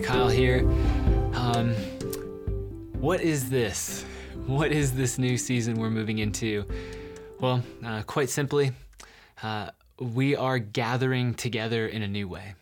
Kyle 0.00 0.28
here. 0.28 0.60
Um, 1.34 1.74
what 3.00 3.20
is 3.20 3.50
this? 3.50 4.04
What 4.46 4.70
is 4.70 4.92
this 4.92 5.18
new 5.18 5.36
season 5.36 5.74
we're 5.74 5.90
moving 5.90 6.18
into? 6.18 6.64
Well, 7.40 7.62
uh, 7.84 8.02
quite 8.02 8.30
simply, 8.30 8.72
uh, 9.42 9.70
we 9.98 10.36
are 10.36 10.58
gathering 10.58 11.34
together 11.34 11.86
in 11.86 12.02
a 12.02 12.08
new 12.08 12.28
way. 12.28 12.54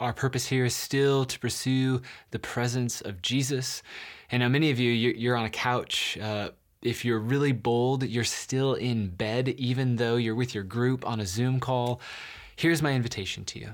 Our 0.00 0.12
purpose 0.12 0.46
here 0.46 0.64
is 0.64 0.74
still 0.74 1.24
to 1.24 1.38
pursue 1.38 2.02
the 2.30 2.38
presence 2.38 3.00
of 3.00 3.22
Jesus. 3.22 3.82
And 4.30 4.40
now, 4.40 4.48
many 4.48 4.70
of 4.70 4.78
you, 4.78 4.90
you're 4.90 5.36
on 5.36 5.44
a 5.44 5.50
couch. 5.50 6.18
Uh, 6.18 6.50
if 6.82 7.04
you're 7.04 7.18
really 7.18 7.52
bold, 7.52 8.02
you're 8.02 8.24
still 8.24 8.74
in 8.74 9.08
bed, 9.08 9.48
even 9.48 9.96
though 9.96 10.16
you're 10.16 10.34
with 10.34 10.54
your 10.54 10.64
group 10.64 11.06
on 11.06 11.20
a 11.20 11.26
Zoom 11.26 11.60
call. 11.60 12.00
Here's 12.56 12.82
my 12.82 12.92
invitation 12.92 13.44
to 13.46 13.58
you. 13.58 13.70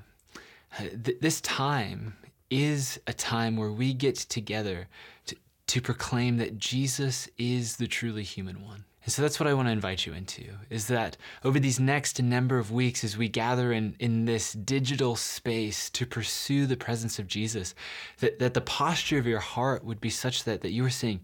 Uh, 0.79 0.85
th- 1.05 1.19
this 1.21 1.41
time 1.41 2.15
is 2.51 3.01
a 3.07 3.13
time 3.13 3.57
where 3.57 3.73
we 3.73 3.95
get 3.95 4.17
together 4.17 4.89
to, 5.27 5.37
to 5.69 5.81
proclaim 5.81 6.37
that 6.39 6.59
Jesus 6.59 7.29
is 7.39 7.77
the 7.77 7.87
truly 7.87 8.25
human 8.25 8.65
one. 8.65 8.85
And 9.05 9.13
so 9.13 9.23
that's 9.23 9.41
what 9.41 9.47
I 9.47 9.55
want 9.55 9.69
to 9.69 9.73
invite 9.73 10.05
you 10.05 10.13
into 10.13 10.45
is 10.69 10.87
that 10.89 11.17
over 11.43 11.59
these 11.59 11.81
next 11.81 12.23
number 12.23 12.59
of 12.59 12.71
weeks, 12.71 13.03
as 13.03 13.17
we 13.17 13.29
gather 13.29 13.73
in, 13.73 13.97
in 13.99 14.27
this 14.27 14.53
digital 14.53 15.17
space 15.17 15.89
to 15.91 16.05
pursue 16.05 16.67
the 16.67 16.77
presence 16.77 17.19
of 17.19 17.27
Jesus, 17.27 17.75
that, 18.19 18.39
that 18.41 18.53
the 18.53 18.61
posture 18.61 19.19
of 19.19 19.27
your 19.27 19.41
heart 19.41 19.85
would 19.85 20.01
be 20.01 20.11
such 20.11 20.45
that, 20.45 20.61
that 20.61 20.73
you 20.73 20.85
are 20.85 20.91
saying, 20.91 21.21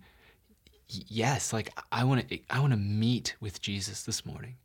yes, 0.88 1.52
like 1.52 1.70
I 1.92 2.04
want 2.04 2.28
to 2.28 2.38
I 2.48 2.60
want 2.60 2.72
to 2.72 2.78
meet 2.78 3.36
with 3.40 3.60
Jesus 3.60 4.04
this 4.04 4.24
morning. 4.24 4.56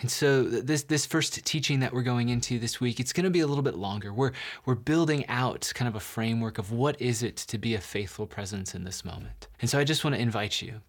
And 0.00 0.10
so 0.10 0.42
this 0.42 0.84
this 0.84 1.06
first 1.06 1.44
teaching 1.44 1.80
that 1.80 1.92
we're 1.92 2.02
going 2.02 2.28
into 2.28 2.58
this 2.58 2.80
week, 2.80 3.00
it's 3.00 3.12
going 3.12 3.24
to 3.24 3.30
be 3.30 3.40
a 3.40 3.46
little 3.46 3.62
bit 3.62 3.74
longer. 3.74 4.12
We're 4.12 4.32
we're 4.64 4.74
building 4.74 5.26
out 5.28 5.70
kind 5.74 5.88
of 5.88 5.94
a 5.94 6.00
framework 6.00 6.58
of 6.58 6.72
what 6.72 7.00
is 7.00 7.22
it 7.22 7.36
to 7.36 7.58
be 7.58 7.74
a 7.74 7.80
faithful 7.80 8.26
presence 8.26 8.74
in 8.74 8.84
this 8.84 9.04
moment. 9.04 9.48
And 9.60 9.68
so 9.68 9.78
I 9.78 9.84
just 9.84 10.04
want 10.04 10.16
to 10.16 10.20
invite 10.20 10.62
you 10.62 10.80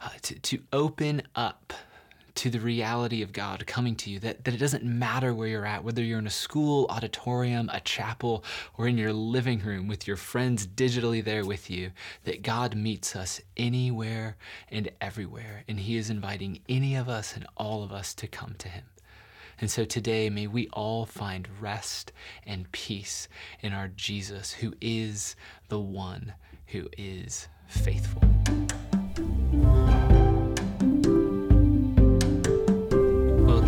uh, 0.00 0.10
to, 0.22 0.38
to 0.38 0.62
open 0.72 1.22
up 1.34 1.72
to 2.36 2.50
the 2.50 2.60
reality 2.60 3.22
of 3.22 3.32
God 3.32 3.66
coming 3.66 3.96
to 3.96 4.10
you, 4.10 4.18
that, 4.20 4.44
that 4.44 4.54
it 4.54 4.58
doesn't 4.58 4.84
matter 4.84 5.34
where 5.34 5.48
you're 5.48 5.66
at, 5.66 5.84
whether 5.84 6.02
you're 6.02 6.18
in 6.18 6.26
a 6.26 6.30
school, 6.30 6.86
auditorium, 6.88 7.70
a 7.72 7.80
chapel, 7.80 8.44
or 8.76 8.86
in 8.86 8.98
your 8.98 9.12
living 9.12 9.60
room 9.60 9.88
with 9.88 10.06
your 10.06 10.16
friends 10.16 10.66
digitally 10.66 11.24
there 11.24 11.44
with 11.44 11.70
you, 11.70 11.90
that 12.24 12.42
God 12.42 12.74
meets 12.74 13.16
us 13.16 13.40
anywhere 13.56 14.36
and 14.70 14.90
everywhere. 15.00 15.64
And 15.68 15.80
He 15.80 15.96
is 15.96 16.10
inviting 16.10 16.60
any 16.68 16.94
of 16.94 17.08
us 17.08 17.34
and 17.34 17.46
all 17.56 17.82
of 17.82 17.92
us 17.92 18.14
to 18.14 18.26
come 18.26 18.54
to 18.58 18.68
Him. 18.68 18.84
And 19.60 19.70
so 19.70 19.84
today, 19.84 20.30
may 20.30 20.46
we 20.46 20.68
all 20.68 21.04
find 21.04 21.48
rest 21.60 22.12
and 22.46 22.70
peace 22.70 23.28
in 23.60 23.72
our 23.72 23.88
Jesus, 23.88 24.52
who 24.52 24.74
is 24.80 25.34
the 25.68 25.80
one 25.80 26.34
who 26.66 26.88
is 26.96 27.48
faithful. 27.66 28.22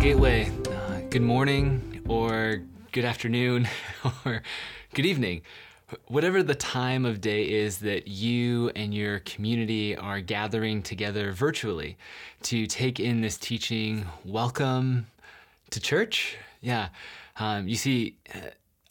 Gateway, 0.01 0.51
uh, 0.67 1.01
good 1.11 1.21
morning 1.21 2.01
or 2.09 2.63
good 2.91 3.05
afternoon 3.05 3.69
or 4.25 4.41
good 4.95 5.05
evening. 5.05 5.43
Whatever 6.07 6.41
the 6.41 6.55
time 6.55 7.05
of 7.05 7.21
day 7.21 7.43
is 7.43 7.77
that 7.81 8.07
you 8.07 8.71
and 8.75 8.95
your 8.95 9.19
community 9.19 9.95
are 9.95 10.19
gathering 10.19 10.81
together 10.81 11.31
virtually 11.31 11.99
to 12.41 12.65
take 12.65 12.99
in 12.99 13.21
this 13.21 13.37
teaching, 13.37 14.07
welcome 14.25 15.05
to 15.69 15.79
church. 15.79 16.35
Yeah. 16.61 16.89
Um, 17.37 17.67
you 17.67 17.75
see, 17.75 18.17
uh, 18.33 18.39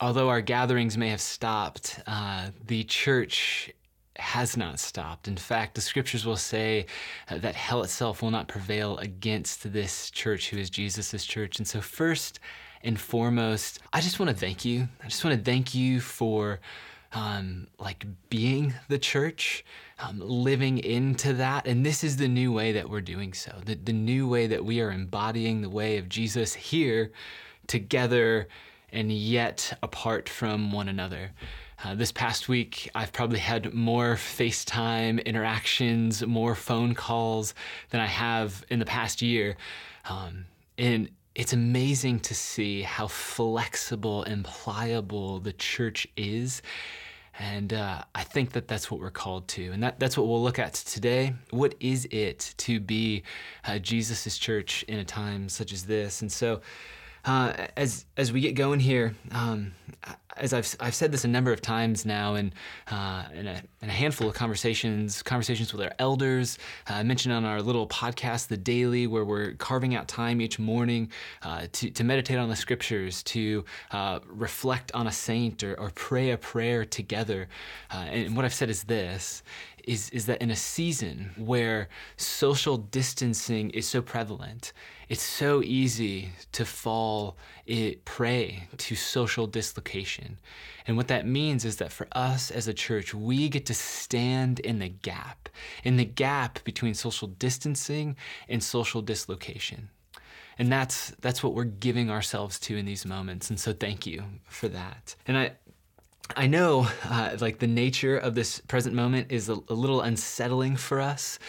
although 0.00 0.28
our 0.28 0.41
gatherings 0.41 0.97
may 0.97 1.08
have 1.08 1.20
stopped, 1.20 1.98
uh, 2.06 2.50
the 2.69 2.84
church 2.84 3.72
has 4.16 4.56
not 4.56 4.78
stopped. 4.78 5.28
In 5.28 5.37
fact, 5.37 5.75
the 5.75 5.81
scriptures 5.81 6.26
will 6.26 6.37
say 6.37 6.87
uh, 7.28 7.38
that 7.38 7.54
hell 7.54 7.82
itself 7.82 8.22
will 8.22 8.31
not 8.31 8.48
prevail 8.48 8.98
against 8.98 9.72
this 9.72 10.10
church 10.10 10.50
who 10.50 10.59
is 10.59 10.71
Jesus' 10.71 11.25
church. 11.25 11.59
And 11.59 11.66
so, 11.66 11.81
first 11.81 12.41
and 12.82 12.99
foremost, 12.99 13.78
I 13.93 14.00
just 14.00 14.19
want 14.19 14.31
to 14.31 14.37
thank 14.37 14.65
you. 14.65 14.88
I 15.03 15.09
just 15.09 15.25
want 15.25 15.38
to 15.38 15.44
thank 15.44 15.75
you 15.75 16.00
for. 16.00 16.60
Um, 17.12 17.66
like 17.81 18.06
being 18.28 18.72
the 18.87 18.97
church, 18.97 19.65
um, 19.99 20.20
living 20.20 20.78
into 20.78 21.32
that. 21.32 21.66
And 21.66 21.84
this 21.84 22.04
is 22.04 22.16
the 22.16 22.28
new 22.28 22.53
way 22.53 22.70
that 22.70 22.88
we're 22.88 23.00
doing 23.00 23.32
so. 23.32 23.53
The, 23.65 23.75
the 23.75 23.93
new 23.93 24.28
way 24.28 24.47
that 24.47 24.65
we 24.65 24.81
are 24.81 24.93
embodying 24.93 25.60
the 25.60 25.69
way 25.69 25.99
of 25.99 26.09
Jesus 26.09 26.54
here 26.54 27.10
together 27.66 28.47
and 28.93 29.10
yet 29.12 29.76
apart 29.82 30.28
from 30.28 30.72
one 30.72 30.88
another. 30.88 31.32
Uh, 31.82 31.94
this 31.94 32.12
past 32.12 32.46
week, 32.46 32.91
I've 32.94 33.10
probably 33.10 33.38
had 33.38 33.72
more 33.72 34.14
FaceTime 34.14 35.24
interactions, 35.24 36.24
more 36.26 36.54
phone 36.54 36.94
calls 36.94 37.54
than 37.88 38.02
I 38.02 38.06
have 38.06 38.64
in 38.68 38.78
the 38.78 38.84
past 38.84 39.22
year. 39.22 39.56
Um, 40.04 40.44
and 40.76 41.08
it's 41.34 41.54
amazing 41.54 42.20
to 42.20 42.34
see 42.34 42.82
how 42.82 43.06
flexible 43.06 44.24
and 44.24 44.44
pliable 44.44 45.40
the 45.40 45.54
church 45.54 46.06
is. 46.19 46.60
And 47.38 47.72
uh, 47.72 48.04
I 48.14 48.24
think 48.24 48.50
that 48.52 48.69
that's 48.69 48.90
what 48.90 49.00
we're 49.00 49.10
called 49.10 49.48
to. 49.48 49.70
And 49.72 49.82
that, 49.82 49.98
that's 49.98 50.19
what 50.19 50.26
we'll 50.26 50.42
look 50.42 50.58
at 50.58 50.74
today. 50.74 51.32
What 51.48 51.76
is 51.80 52.06
it 52.10 52.54
to 52.58 52.78
be 52.78 53.22
uh, 53.64 53.78
Jesus' 53.78 54.36
church 54.36 54.82
in 54.82 54.98
a 54.98 55.04
time 55.04 55.48
such 55.48 55.72
as 55.72 55.84
this? 55.84 56.20
And 56.20 56.30
so, 56.30 56.60
uh, 57.25 57.66
as 57.76 58.06
as 58.16 58.32
we 58.32 58.41
get 58.41 58.54
going 58.54 58.81
here, 58.81 59.14
um, 59.32 59.72
as 60.36 60.53
I've 60.53 60.75
I've 60.81 60.94
said 60.94 61.12
this 61.12 61.25
a 61.25 61.28
number 61.28 61.53
of 61.53 61.60
times 61.60 62.06
now, 62.06 62.34
and 62.34 62.54
uh, 62.91 63.25
in, 63.34 63.47
a, 63.47 63.62
in, 63.82 63.88
a, 63.88 63.92
handful 63.92 64.28
of 64.28 64.34
conversations, 64.34 65.22
conversations 65.22 65.72
with 65.72 65.82
our 65.82 65.92
elders. 65.98 66.58
Uh, 66.88 66.94
I 66.94 67.03
mentioned 67.03 67.34
on 67.34 67.44
our 67.44 67.60
little 67.60 67.86
podcast, 67.86 68.48
the 68.48 68.56
daily, 68.56 69.06
where 69.06 69.25
we're 69.25 69.53
carving 69.54 69.94
out 69.94 70.08
time 70.08 70.41
each 70.41 70.58
morning 70.58 71.10
uh, 71.42 71.66
to 71.72 71.91
to 71.91 72.04
meditate 72.04 72.38
on 72.38 72.48
the 72.48 72.56
scriptures, 72.56 73.22
to 73.25 73.64
uh, 73.91 74.20
reflect 74.26 74.92
on 74.92 75.06
a 75.06 75.12
saint, 75.12 75.62
or, 75.62 75.78
or 75.78 75.91
pray 75.94 76.31
a 76.31 76.38
prayer 76.38 76.84
together. 76.84 77.48
Uh, 77.92 77.97
and 77.97 78.37
what 78.37 78.44
I've 78.44 78.54
said 78.54 78.70
is 78.70 78.84
this: 78.84 79.42
is 79.84 80.10
is 80.10 80.26
that 80.26 80.41
in 80.41 80.50
a 80.50 80.56
season 80.56 81.31
where 81.37 81.88
social 82.16 82.76
distancing 82.76 83.70
is 83.70 83.87
so 83.87 84.00
prevalent 84.00 84.72
it's 85.10 85.25
so 85.25 85.60
easy 85.62 86.31
to 86.53 86.65
fall 86.65 87.37
prey 88.04 88.69
to 88.76 88.94
social 88.94 89.48
dislocation. 89.48 90.38
And 90.87 90.97
what 90.97 91.09
that 91.09 91.26
means 91.26 91.65
is 91.65 91.76
that 91.76 91.93
for 91.93 92.06
us 92.12 92.53
as 92.53 92.69
a 92.69 92.72
church, 92.72 93.12
we 93.12 93.49
get 93.49 93.66
to 93.66 93.75
stand 93.75 94.60
in 94.60 94.78
the 94.78 94.88
gap, 94.88 95.49
in 95.82 95.97
the 95.97 96.04
gap 96.04 96.62
between 96.62 96.94
social 96.94 97.26
distancing 97.26 98.16
and 98.49 98.62
social 98.62 99.03
dislocation. 99.03 99.91
And 100.59 100.70
that's 100.70 101.10
that's 101.20 101.43
what 101.43 101.54
we're 101.54 101.65
giving 101.65 102.09
ourselves 102.09 102.60
to 102.60 102.76
in 102.76 102.87
these 102.87 103.04
moments. 103.04 103.50
And 103.50 103.59
so 103.59 103.72
thank 103.72 104.06
you 104.06 104.22
for 104.49 104.69
that. 104.69 105.16
And 105.26 105.37
I 105.37 105.53
I 106.37 106.47
know, 106.47 106.87
uh, 107.04 107.37
like 107.41 107.59
the 107.59 107.66
nature 107.66 108.16
of 108.16 108.37
this 108.37 108.60
present 108.60 108.94
moment 108.94 109.32
is 109.32 109.49
a, 109.49 109.54
a 109.69 109.75
little 109.75 110.00
unsettling 110.00 110.76
for 110.76 111.00
us. 111.00 111.41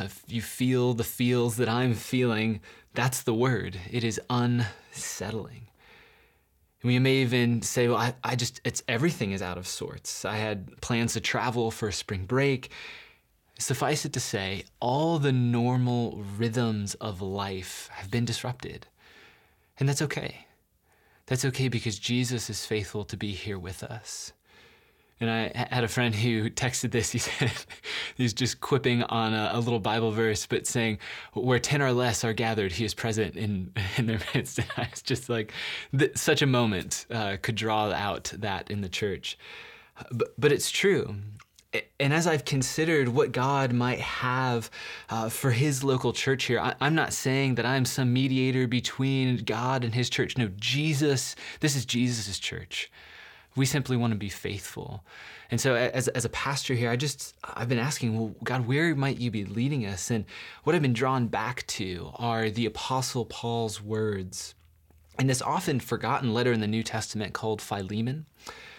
If 0.00 0.22
you 0.28 0.42
feel 0.42 0.94
the 0.94 1.04
feels 1.04 1.56
that 1.56 1.68
I'm 1.68 1.94
feeling, 1.94 2.60
that's 2.94 3.22
the 3.22 3.34
word. 3.34 3.78
It 3.90 4.04
is 4.04 4.20
unsettling. 4.30 5.68
And 6.82 6.88
We 6.88 6.98
may 6.98 7.16
even 7.16 7.62
say, 7.62 7.88
well, 7.88 7.96
I, 7.96 8.14
I 8.22 8.36
just, 8.36 8.60
it's 8.64 8.82
everything 8.86 9.32
is 9.32 9.42
out 9.42 9.58
of 9.58 9.66
sorts. 9.66 10.24
I 10.24 10.36
had 10.36 10.80
plans 10.80 11.14
to 11.14 11.20
travel 11.20 11.70
for 11.70 11.90
spring 11.90 12.24
break. 12.24 12.70
Suffice 13.58 14.04
it 14.04 14.12
to 14.12 14.20
say, 14.20 14.64
all 14.80 15.18
the 15.18 15.32
normal 15.32 16.22
rhythms 16.36 16.94
of 16.94 17.20
life 17.20 17.88
have 17.92 18.10
been 18.10 18.24
disrupted. 18.24 18.86
And 19.78 19.88
that's 19.88 20.02
okay. 20.02 20.46
That's 21.26 21.44
okay 21.44 21.68
because 21.68 21.98
Jesus 21.98 22.48
is 22.48 22.64
faithful 22.64 23.04
to 23.04 23.16
be 23.16 23.32
here 23.32 23.58
with 23.58 23.82
us. 23.82 24.32
And 25.20 25.30
I 25.30 25.66
had 25.70 25.82
a 25.82 25.88
friend 25.88 26.14
who 26.14 26.50
texted 26.50 26.92
this. 26.92 27.12
He 27.18 27.18
said, 27.18 27.52
he's 28.16 28.32
just 28.32 28.60
quipping 28.60 29.02
on 29.04 29.34
a, 29.34 29.50
a, 29.54 29.60
little 29.60 29.80
Bible 29.80 30.12
verse, 30.12 30.46
but 30.46 30.66
saying, 30.66 30.98
where 31.32 31.58
10 31.58 31.82
or 31.82 31.92
less 31.92 32.22
are 32.24 32.32
gathered, 32.32 32.72
he 32.72 32.84
is 32.84 32.94
present 32.94 33.36
in, 33.36 33.72
in 33.96 34.06
their 34.06 34.20
midst. 34.34 34.58
And 34.68 34.68
I 34.76 34.88
was 34.90 35.02
just 35.02 35.28
like, 35.28 35.52
th- 35.96 36.16
such 36.16 36.42
a 36.42 36.46
moment 36.46 37.06
uh, 37.10 37.36
could 37.42 37.56
draw 37.56 37.90
out 37.90 38.32
that 38.38 38.70
in 38.70 38.80
the 38.80 38.88
church. 38.88 39.38
But, 40.12 40.34
but 40.38 40.52
it's 40.52 40.70
true. 40.70 41.16
And 42.00 42.14
as 42.14 42.26
I've 42.26 42.44
considered 42.44 43.08
what 43.08 43.32
God 43.32 43.72
might 43.72 44.00
have 44.00 44.70
uh, 45.10 45.28
for 45.28 45.50
his 45.50 45.84
local 45.84 46.12
church 46.12 46.44
here, 46.44 46.60
I, 46.60 46.74
I'm 46.80 46.94
not 46.94 47.12
saying 47.12 47.56
that 47.56 47.66
I'm 47.66 47.84
some 47.84 48.12
mediator 48.12 48.66
between 48.66 49.38
God 49.38 49.84
and 49.84 49.94
his 49.94 50.08
church. 50.08 50.38
No, 50.38 50.48
Jesus, 50.56 51.36
this 51.60 51.76
is 51.76 51.84
Jesus' 51.84 52.38
church. 52.38 52.90
We 53.58 53.66
simply 53.66 53.96
want 53.96 54.12
to 54.12 54.18
be 54.18 54.28
faithful. 54.28 55.04
And 55.50 55.60
so 55.60 55.74
as, 55.74 56.08
as 56.08 56.24
a 56.24 56.30
pastor 56.30 56.74
here, 56.74 56.90
I 56.90 56.96
just, 56.96 57.34
I've 57.44 57.68
been 57.68 57.78
asking, 57.78 58.16
well, 58.16 58.34
God, 58.44 58.66
where 58.66 58.94
might 58.94 59.18
you 59.18 59.30
be 59.30 59.44
leading 59.44 59.84
us? 59.84 60.10
And 60.10 60.24
what 60.64 60.74
I've 60.74 60.82
been 60.82 60.92
drawn 60.92 61.26
back 61.26 61.66
to 61.66 62.12
are 62.14 62.48
the 62.48 62.66
Apostle 62.66 63.24
Paul's 63.26 63.82
words 63.82 64.54
in 65.18 65.26
this 65.26 65.42
often 65.42 65.80
forgotten 65.80 66.32
letter 66.32 66.52
in 66.52 66.60
the 66.60 66.66
New 66.66 66.82
Testament 66.82 67.34
called 67.34 67.60
Philemon. 67.60 68.26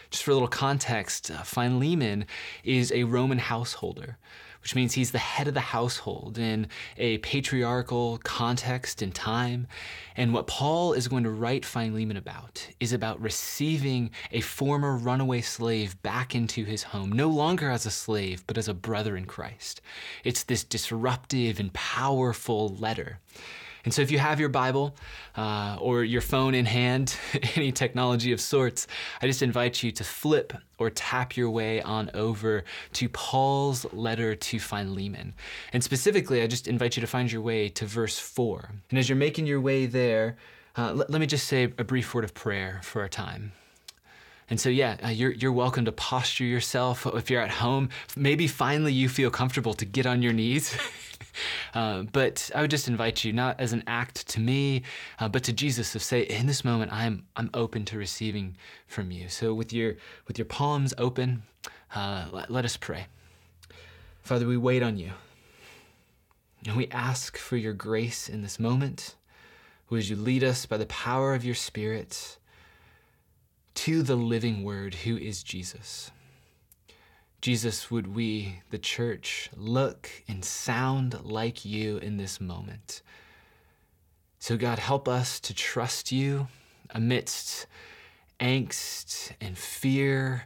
Just 0.09 0.23
for 0.23 0.31
a 0.31 0.33
little 0.33 0.47
context, 0.47 1.29
uh, 1.29 1.43
Philemon 1.43 2.25
is 2.63 2.91
a 2.91 3.03
Roman 3.03 3.37
householder 3.37 4.17
which 4.61 4.75
means 4.75 4.93
he's 4.93 5.11
the 5.11 5.17
head 5.17 5.47
of 5.47 5.53
the 5.53 5.59
household 5.59 6.37
in 6.37 6.67
a 6.97 7.17
patriarchal 7.19 8.19
context 8.23 9.01
and 9.01 9.13
time. 9.13 9.67
And 10.15 10.33
what 10.33 10.47
Paul 10.47 10.93
is 10.93 11.07
going 11.07 11.23
to 11.23 11.29
write 11.29 11.65
Philemon 11.65 12.17
about 12.17 12.67
is 12.79 12.93
about 12.93 13.21
receiving 13.21 14.11
a 14.31 14.41
former 14.41 14.97
runaway 14.97 15.41
slave 15.41 16.01
back 16.03 16.35
into 16.35 16.65
his 16.65 16.83
home, 16.83 17.11
no 17.11 17.29
longer 17.29 17.69
as 17.69 17.85
a 17.85 17.91
slave, 17.91 18.45
but 18.47 18.57
as 18.57 18.67
a 18.67 18.73
brother 18.73 19.15
in 19.15 19.25
Christ. 19.25 19.81
It's 20.23 20.43
this 20.43 20.63
disruptive 20.63 21.59
and 21.59 21.73
powerful 21.73 22.69
letter. 22.69 23.19
And 23.85 23.93
so, 23.93 24.01
if 24.01 24.11
you 24.11 24.19
have 24.19 24.39
your 24.39 24.49
Bible 24.49 24.95
uh, 25.35 25.77
or 25.79 26.03
your 26.03 26.21
phone 26.21 26.53
in 26.53 26.65
hand, 26.65 27.15
any 27.55 27.71
technology 27.71 28.31
of 28.31 28.41
sorts, 28.41 28.87
I 29.21 29.27
just 29.27 29.41
invite 29.41 29.83
you 29.83 29.91
to 29.91 30.03
flip 30.03 30.53
or 30.77 30.89
tap 30.89 31.37
your 31.37 31.49
way 31.49 31.81
on 31.81 32.09
over 32.13 32.63
to 32.93 33.09
Paul's 33.09 33.91
letter 33.93 34.35
to 34.35 34.59
Philemon. 34.59 35.33
And 35.73 35.83
specifically, 35.83 36.41
I 36.41 36.47
just 36.47 36.67
invite 36.67 36.97
you 36.97 37.01
to 37.01 37.07
find 37.07 37.31
your 37.31 37.41
way 37.41 37.69
to 37.69 37.85
verse 37.85 38.19
4. 38.19 38.69
And 38.89 38.99
as 38.99 39.09
you're 39.09 39.15
making 39.15 39.45
your 39.45 39.61
way 39.61 39.85
there, 39.85 40.37
uh, 40.77 40.93
let, 40.93 41.09
let 41.09 41.19
me 41.19 41.27
just 41.27 41.47
say 41.47 41.63
a 41.63 41.83
brief 41.83 42.13
word 42.13 42.23
of 42.23 42.33
prayer 42.33 42.79
for 42.83 43.01
our 43.01 43.09
time. 43.09 43.51
And 44.49 44.59
so, 44.59 44.69
yeah, 44.69 44.97
uh, 45.03 45.09
you're, 45.09 45.31
you're 45.33 45.51
welcome 45.51 45.85
to 45.85 45.91
posture 45.91 46.43
yourself. 46.43 47.05
If 47.05 47.29
you're 47.29 47.41
at 47.41 47.51
home, 47.51 47.89
maybe 48.15 48.47
finally 48.47 48.91
you 48.93 49.07
feel 49.07 49.29
comfortable 49.29 49.73
to 49.75 49.85
get 49.85 50.07
on 50.07 50.21
your 50.23 50.33
knees. 50.33 50.75
uh, 51.75 52.03
but 52.03 52.49
I 52.55 52.61
would 52.61 52.71
just 52.71 52.87
invite 52.87 53.23
you, 53.23 53.31
not 53.31 53.59
as 53.59 53.73
an 53.73 53.83
act 53.85 54.27
to 54.29 54.39
me, 54.39 54.83
uh, 55.19 55.29
but 55.29 55.43
to 55.43 55.53
Jesus, 55.53 55.91
to 55.91 55.99
say, 55.99 56.21
in 56.21 56.47
this 56.47 56.65
moment, 56.65 56.91
I'm, 56.91 57.25
I'm 57.35 57.51
open 57.53 57.85
to 57.85 57.97
receiving 57.97 58.57
from 58.87 59.11
you. 59.11 59.29
So, 59.29 59.53
with 59.53 59.71
your, 59.71 59.95
with 60.27 60.39
your 60.39 60.45
palms 60.45 60.95
open, 60.97 61.43
uh, 61.93 62.25
let, 62.31 62.49
let 62.49 62.65
us 62.65 62.75
pray. 62.75 63.05
Father, 64.23 64.47
we 64.47 64.57
wait 64.57 64.81
on 64.81 64.97
you. 64.97 65.11
And 66.65 66.75
we 66.75 66.87
ask 66.89 67.37
for 67.37 67.55
your 67.55 67.73
grace 67.73 68.27
in 68.27 68.41
this 68.41 68.59
moment. 68.59 69.15
Would 69.89 70.09
you 70.09 70.15
lead 70.15 70.43
us 70.43 70.65
by 70.65 70.77
the 70.77 70.85
power 70.87 71.33
of 71.33 71.45
your 71.45 71.55
Spirit? 71.55 72.37
To 73.79 74.03
the 74.03 74.17
living 74.17 74.65
Word, 74.65 74.93
who 74.93 75.15
is 75.15 75.41
Jesus. 75.41 76.11
Jesus, 77.39 77.89
would 77.89 78.13
we, 78.13 78.59
the 78.71 78.77
church, 78.77 79.49
look 79.55 80.09
and 80.27 80.43
sound 80.43 81.23
like 81.23 81.63
you 81.63 81.95
in 81.99 82.17
this 82.17 82.41
moment? 82.41 83.01
So, 84.37 84.57
God, 84.57 84.79
help 84.79 85.07
us 85.07 85.39
to 85.39 85.53
trust 85.53 86.11
you 86.11 86.49
amidst 86.89 87.67
angst 88.41 89.31
and 89.39 89.57
fear 89.57 90.43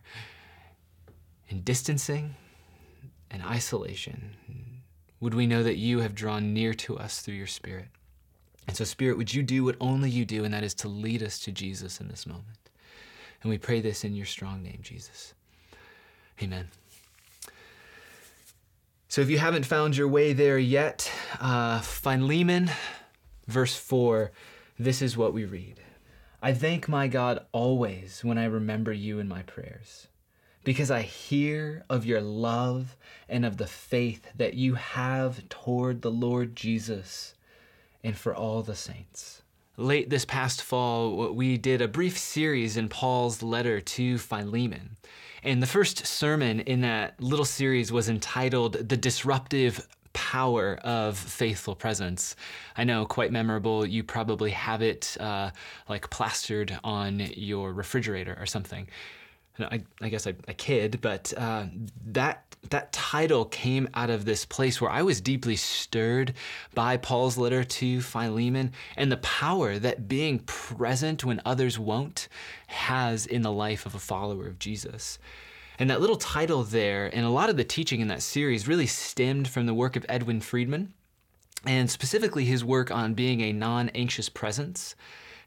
and 1.49 1.65
distancing 1.65 2.35
and 3.31 3.41
isolation. 3.41 4.35
Would 5.21 5.33
we 5.33 5.47
know 5.47 5.63
that 5.63 5.77
you 5.77 6.01
have 6.01 6.13
drawn 6.13 6.53
near 6.53 6.75
to 6.75 6.99
us 6.99 7.21
through 7.21 7.33
your 7.33 7.47
Spirit? 7.47 7.87
And 8.67 8.77
so, 8.77 8.83
Spirit, 8.83 9.17
would 9.17 9.33
you 9.33 9.41
do 9.41 9.63
what 9.63 9.75
only 9.81 10.11
you 10.11 10.23
do, 10.23 10.43
and 10.43 10.53
that 10.53 10.63
is 10.63 10.75
to 10.75 10.87
lead 10.87 11.23
us 11.23 11.39
to 11.39 11.51
Jesus 11.51 11.99
in 11.99 12.09
this 12.09 12.27
moment? 12.27 12.62
And 13.43 13.49
we 13.49 13.57
pray 13.57 13.81
this 13.81 14.05
in 14.05 14.15
your 14.15 14.25
strong 14.25 14.63
name, 14.63 14.79
Jesus. 14.81 15.33
Amen. 16.41 16.69
So 19.09 19.21
if 19.21 19.29
you 19.29 19.37
haven't 19.37 19.65
found 19.65 19.95
your 19.95 20.07
way 20.07 20.33
there 20.33 20.57
yet, 20.57 21.11
uh, 21.39 21.81
Philemon, 21.81 22.71
verse 23.47 23.75
4, 23.75 24.31
this 24.79 25.01
is 25.01 25.17
what 25.17 25.33
we 25.33 25.45
read. 25.45 25.79
I 26.41 26.53
thank 26.53 26.87
my 26.87 27.07
God 27.07 27.45
always 27.51 28.23
when 28.23 28.37
I 28.37 28.45
remember 28.45 28.91
you 28.91 29.19
in 29.19 29.27
my 29.27 29.43
prayers, 29.43 30.07
because 30.63 30.89
I 30.89 31.01
hear 31.01 31.83
of 31.89 32.05
your 32.05 32.21
love 32.21 32.95
and 33.29 33.45
of 33.45 33.57
the 33.57 33.67
faith 33.67 34.25
that 34.35 34.55
you 34.55 34.75
have 34.75 35.47
toward 35.49 36.01
the 36.01 36.11
Lord 36.11 36.55
Jesus 36.55 37.35
and 38.03 38.17
for 38.17 38.33
all 38.33 38.63
the 38.63 38.75
saints 38.75 39.42
late 39.77 40.09
this 40.09 40.25
past 40.25 40.61
fall, 40.61 41.33
we 41.33 41.57
did 41.57 41.81
a 41.81 41.87
brief 41.87 42.17
series 42.17 42.77
in 42.77 42.89
Paul's 42.89 43.41
letter 43.41 43.81
to 43.81 44.17
Philemon. 44.17 44.97
And 45.43 45.61
the 45.61 45.67
first 45.67 46.05
sermon 46.05 46.61
in 46.61 46.81
that 46.81 47.19
little 47.21 47.45
series 47.45 47.91
was 47.91 48.07
entitled 48.07 48.73
The 48.73 48.97
Disruptive 48.97 49.85
Power 50.13 50.75
of 50.83 51.17
Faithful 51.17 51.75
Presence. 51.75 52.35
I 52.77 52.83
know, 52.83 53.05
quite 53.05 53.31
memorable. 53.31 53.85
You 53.85 54.03
probably 54.03 54.51
have 54.51 54.81
it 54.81 55.17
uh, 55.19 55.49
like 55.89 56.09
plastered 56.09 56.77
on 56.83 57.19
your 57.19 57.73
refrigerator 57.73 58.37
or 58.39 58.45
something. 58.45 58.87
I, 59.59 59.83
I 60.01 60.09
guess 60.09 60.25
I, 60.25 60.33
I 60.47 60.53
kid, 60.53 60.99
but 61.01 61.33
uh, 61.37 61.65
that 62.07 62.53
that 62.69 62.93
title 62.93 63.45
came 63.45 63.89
out 63.93 64.09
of 64.09 64.25
this 64.25 64.45
place 64.45 64.79
where 64.79 64.89
I 64.89 65.01
was 65.01 65.21
deeply 65.21 65.55
stirred 65.55 66.33
by 66.73 66.97
Paul's 66.97 67.37
letter 67.37 67.63
to 67.63 68.01
Philemon 68.01 68.71
and 68.95 69.11
the 69.11 69.17
power 69.17 69.77
that 69.79 70.07
being 70.07 70.39
present 70.39 71.25
when 71.25 71.41
others 71.45 71.77
won't 71.77 72.29
has 72.67 73.25
in 73.25 73.41
the 73.41 73.51
life 73.51 73.85
of 73.85 73.95
a 73.95 73.99
follower 73.99 74.47
of 74.47 74.59
Jesus. 74.59 75.19
And 75.77 75.89
that 75.89 76.01
little 76.01 76.15
title 76.15 76.63
there, 76.63 77.09
and 77.13 77.25
a 77.25 77.29
lot 77.29 77.49
of 77.49 77.57
the 77.57 77.63
teaching 77.63 77.99
in 77.99 78.07
that 78.07 78.21
series 78.21 78.67
really 78.67 78.87
stemmed 78.87 79.47
from 79.47 79.65
the 79.65 79.73
work 79.73 79.95
of 79.95 80.05
Edwin 80.07 80.39
Friedman, 80.39 80.93
and 81.65 81.89
specifically 81.89 82.45
his 82.45 82.63
work 82.63 82.91
on 82.91 83.13
being 83.13 83.41
a 83.41 83.53
non 83.53 83.89
anxious 83.89 84.29
presence. 84.29 84.95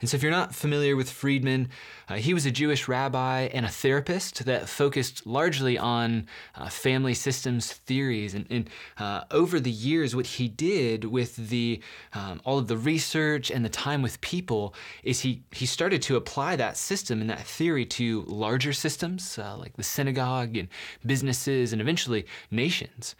And 0.00 0.10
so, 0.10 0.16
if 0.16 0.22
you're 0.22 0.32
not 0.32 0.54
familiar 0.54 0.96
with 0.96 1.10
Friedman, 1.10 1.68
uh, 2.08 2.16
he 2.16 2.34
was 2.34 2.46
a 2.46 2.50
Jewish 2.50 2.88
rabbi 2.88 3.42
and 3.52 3.64
a 3.64 3.68
therapist 3.68 4.44
that 4.44 4.68
focused 4.68 5.26
largely 5.26 5.78
on 5.78 6.26
uh, 6.54 6.68
family 6.68 7.14
systems 7.14 7.72
theories. 7.72 8.34
And, 8.34 8.46
and 8.50 8.70
uh, 8.98 9.24
over 9.30 9.58
the 9.58 9.70
years, 9.70 10.14
what 10.14 10.26
he 10.26 10.48
did 10.48 11.04
with 11.04 11.36
the 11.36 11.80
um, 12.12 12.40
all 12.44 12.58
of 12.58 12.68
the 12.68 12.76
research 12.76 13.50
and 13.50 13.64
the 13.64 13.70
time 13.70 14.02
with 14.02 14.20
people 14.20 14.74
is 15.02 15.20
he 15.20 15.42
he 15.52 15.66
started 15.66 16.02
to 16.02 16.16
apply 16.16 16.56
that 16.56 16.76
system 16.76 17.20
and 17.20 17.30
that 17.30 17.46
theory 17.46 17.86
to 17.86 18.22
larger 18.26 18.72
systems 18.72 19.38
uh, 19.38 19.56
like 19.56 19.76
the 19.76 19.82
synagogue 19.82 20.56
and 20.56 20.68
businesses 21.04 21.72
and 21.72 21.80
eventually 21.80 22.26
nations. 22.50 23.14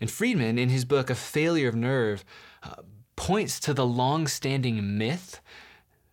And 0.00 0.10
Friedman, 0.10 0.58
in 0.58 0.70
his 0.70 0.84
book 0.84 1.10
A 1.10 1.14
Failure 1.14 1.68
of 1.68 1.74
Nerve, 1.74 2.24
uh, 2.62 2.76
points 3.16 3.60
to 3.60 3.74
the 3.74 3.84
long-standing 3.84 4.96
myth 4.96 5.40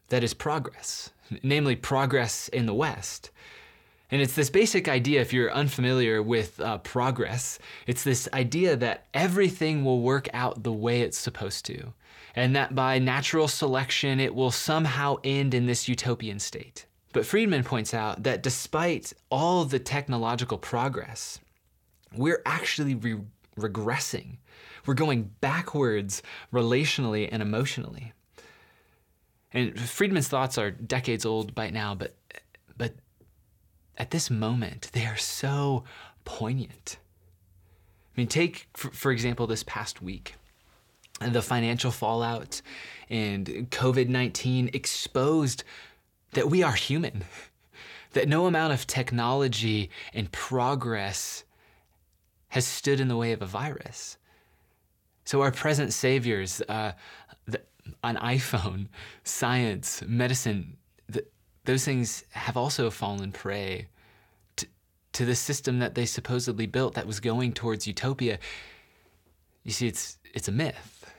that 0.10 0.24
is 0.24 0.34
progress, 0.34 1.12
namely 1.44 1.76
progress 1.76 2.48
in 2.50 2.66
the 2.66 2.74
West. 2.74 3.32
And 4.10 4.22
it's 4.22 4.36
this 4.36 4.50
basic 4.50 4.88
idea, 4.88 5.22
if 5.22 5.34
you're 5.34 5.52
unfamiliar 5.52 6.24
with 6.24 6.62
uh, 6.62 6.78
progress, 6.78 7.60
it's 7.88 8.04
this 8.04 8.30
idea 8.34 8.78
that 8.78 9.06
everything 9.14 9.84
will 9.84 10.02
work 10.02 10.30
out 10.34 10.64
the 10.64 10.72
way 10.72 11.02
it's 11.02 11.18
supposed 11.18 11.66
to, 11.66 11.94
and 12.34 12.56
that 12.56 12.74
by 12.74 13.00
natural 13.00 13.50
selection, 13.50 14.22
it 14.22 14.34
will 14.34 14.52
somehow 14.52 15.18
end 15.26 15.54
in 15.54 15.66
this 15.66 15.90
utopian 15.90 16.40
state. 16.40 16.86
But 17.12 17.26
Friedman 17.26 17.64
points 17.64 17.94
out 17.94 18.24
that 18.24 18.44
despite 18.44 19.12
all 19.30 19.66
the 19.66 19.80
technological 19.80 20.58
progress, 20.58 21.40
we're 22.16 22.42
actually 22.46 22.96
re- 22.96 23.20
regressing. 23.58 24.38
We're 24.86 24.94
going 24.94 25.32
backwards 25.42 26.22
relationally 26.54 27.28
and 27.30 27.42
emotionally. 27.42 28.14
And 29.58 29.80
Friedman's 29.80 30.28
thoughts 30.28 30.60
are 30.60 30.70
decades 30.70 31.26
old 31.26 31.56
by 31.56 31.72
now, 31.72 31.96
but 31.96 32.16
but 32.78 32.94
at 33.98 34.12
this 34.12 34.30
moment 34.30 34.92
they 34.94 35.08
are 35.08 35.18
so 35.18 35.84
poignant. 36.26 36.98
I 38.16 38.22
mean, 38.22 38.28
take 38.28 38.68
for, 38.76 38.92
for 38.92 39.12
example 39.12 39.48
this 39.48 39.64
past 39.64 40.00
week, 40.00 40.36
the 41.20 41.42
financial 41.42 41.90
fallout 41.90 42.62
and 43.10 43.48
COVID 43.72 44.10
nineteen 44.10 44.70
exposed 44.74 45.64
that 46.34 46.52
we 46.52 46.62
are 46.62 46.74
human, 46.74 47.24
that 48.12 48.28
no 48.28 48.46
amount 48.46 48.74
of 48.74 48.86
technology 48.86 49.90
and 50.14 50.32
progress 50.32 51.46
has 52.50 52.68
stood 52.68 53.00
in 53.00 53.08
the 53.08 53.18
way 53.18 53.32
of 53.32 53.42
a 53.42 53.48
virus. 53.48 54.20
So 55.26 55.42
our 55.42 55.52
present 55.52 55.94
saviors, 55.94 56.62
uh, 56.70 56.92
an 58.04 58.18
iPhone, 58.18 58.88
science, 59.24 60.04
medicine, 60.08 60.78
the, 61.08 61.26
those 61.66 61.86
things 61.86 62.24
have 62.32 62.58
also 62.58 62.90
fallen 62.90 63.32
prey 63.32 63.88
to, 64.56 64.68
to 65.14 65.26
the 65.26 65.36
system 65.36 65.80
that 65.80 65.96
they 65.96 66.06
supposedly 66.06 66.66
built 66.66 66.94
that 66.96 67.08
was 67.08 67.20
going 67.20 67.54
towards 67.54 67.88
utopia. 67.88 68.40
You 69.64 69.72
see, 69.72 69.88
it's, 69.88 70.18
it's 70.34 70.48
a 70.48 70.52
myth. 70.52 71.14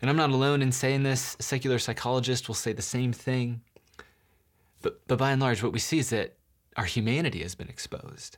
And 0.00 0.10
I'm 0.10 0.16
not 0.16 0.30
alone 0.30 0.60
in 0.60 0.72
saying 0.72 1.02
this. 1.02 1.36
Secular 1.40 1.78
psychologists 1.78 2.48
will 2.48 2.54
say 2.54 2.72
the 2.72 2.82
same 2.82 3.12
thing. 3.12 3.62
But, 4.82 5.06
but 5.06 5.18
by 5.18 5.32
and 5.32 5.40
large, 5.40 5.62
what 5.62 5.72
we 5.72 5.78
see 5.78 5.98
is 5.98 6.10
that 6.10 6.36
our 6.76 6.84
humanity 6.84 7.42
has 7.42 7.54
been 7.54 7.68
exposed. 7.68 8.36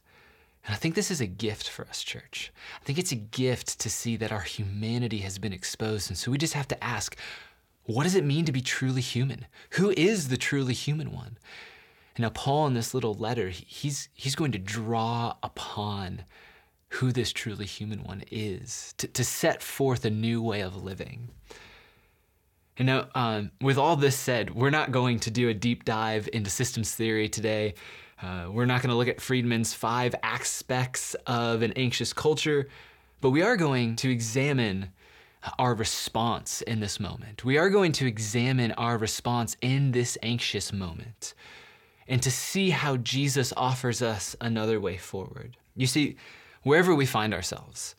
And 0.66 0.74
I 0.74 0.78
think 0.78 0.94
this 0.94 1.10
is 1.12 1.20
a 1.20 1.26
gift 1.26 1.68
for 1.68 1.86
us, 1.86 2.02
church. 2.02 2.52
I 2.80 2.84
think 2.84 2.98
it's 2.98 3.12
a 3.12 3.16
gift 3.16 3.78
to 3.80 3.88
see 3.88 4.16
that 4.16 4.32
our 4.32 4.40
humanity 4.40 5.18
has 5.18 5.38
been 5.38 5.52
exposed. 5.52 6.10
And 6.10 6.18
so 6.18 6.30
we 6.30 6.38
just 6.38 6.54
have 6.54 6.68
to 6.68 6.84
ask 6.84 7.16
what 7.84 8.02
does 8.02 8.16
it 8.16 8.24
mean 8.24 8.44
to 8.46 8.52
be 8.52 8.60
truly 8.60 9.00
human? 9.00 9.46
Who 9.70 9.90
is 9.96 10.26
the 10.26 10.36
truly 10.36 10.74
human 10.74 11.12
one? 11.12 11.38
And 12.16 12.24
now, 12.24 12.30
Paul, 12.30 12.66
in 12.66 12.74
this 12.74 12.94
little 12.94 13.14
letter, 13.14 13.48
he's, 13.50 14.08
he's 14.12 14.34
going 14.34 14.50
to 14.52 14.58
draw 14.58 15.36
upon 15.42 16.24
who 16.88 17.12
this 17.12 17.32
truly 17.32 17.66
human 17.66 18.02
one 18.02 18.24
is 18.30 18.94
to, 18.98 19.06
to 19.06 19.22
set 19.22 19.62
forth 19.62 20.04
a 20.04 20.10
new 20.10 20.42
way 20.42 20.62
of 20.62 20.82
living. 20.82 21.28
And 22.78 22.86
now, 22.86 23.08
um, 23.14 23.52
with 23.60 23.78
all 23.78 23.96
this 23.96 24.16
said, 24.16 24.54
we're 24.54 24.70
not 24.70 24.92
going 24.92 25.20
to 25.20 25.30
do 25.30 25.48
a 25.48 25.54
deep 25.54 25.84
dive 25.84 26.28
into 26.32 26.50
systems 26.50 26.94
theory 26.94 27.28
today. 27.28 27.74
Uh, 28.22 28.46
we're 28.50 28.66
not 28.66 28.80
going 28.82 28.90
to 28.90 28.96
look 28.96 29.08
at 29.08 29.20
Friedman's 29.20 29.74
five 29.74 30.14
aspects 30.22 31.14
of 31.26 31.62
an 31.62 31.72
anxious 31.76 32.12
culture, 32.12 32.68
but 33.20 33.30
we 33.30 33.42
are 33.42 33.56
going 33.56 33.96
to 33.96 34.10
examine 34.10 34.90
our 35.58 35.74
response 35.74 36.62
in 36.62 36.80
this 36.80 36.98
moment. 36.98 37.44
We 37.44 37.58
are 37.58 37.70
going 37.70 37.92
to 37.92 38.06
examine 38.06 38.72
our 38.72 38.98
response 38.98 39.56
in 39.60 39.92
this 39.92 40.18
anxious 40.22 40.72
moment 40.72 41.34
and 42.08 42.22
to 42.22 42.30
see 42.30 42.70
how 42.70 42.96
Jesus 42.96 43.52
offers 43.56 44.02
us 44.02 44.36
another 44.40 44.80
way 44.80 44.96
forward. 44.96 45.56
You 45.74 45.86
see, 45.86 46.16
wherever 46.62 46.94
we 46.94 47.06
find 47.06 47.34
ourselves, 47.34 47.94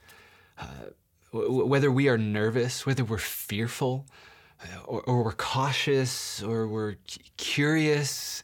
uh, 0.59 0.91
w- 1.31 1.65
whether 1.65 1.91
we 1.91 2.07
are 2.09 2.17
nervous, 2.17 2.85
whether 2.85 3.03
we're 3.03 3.17
fearful, 3.17 4.05
uh, 4.61 4.83
or, 4.85 5.01
or 5.03 5.23
we're 5.23 5.33
cautious, 5.33 6.41
or 6.41 6.67
we're 6.67 6.95
curious, 7.37 8.43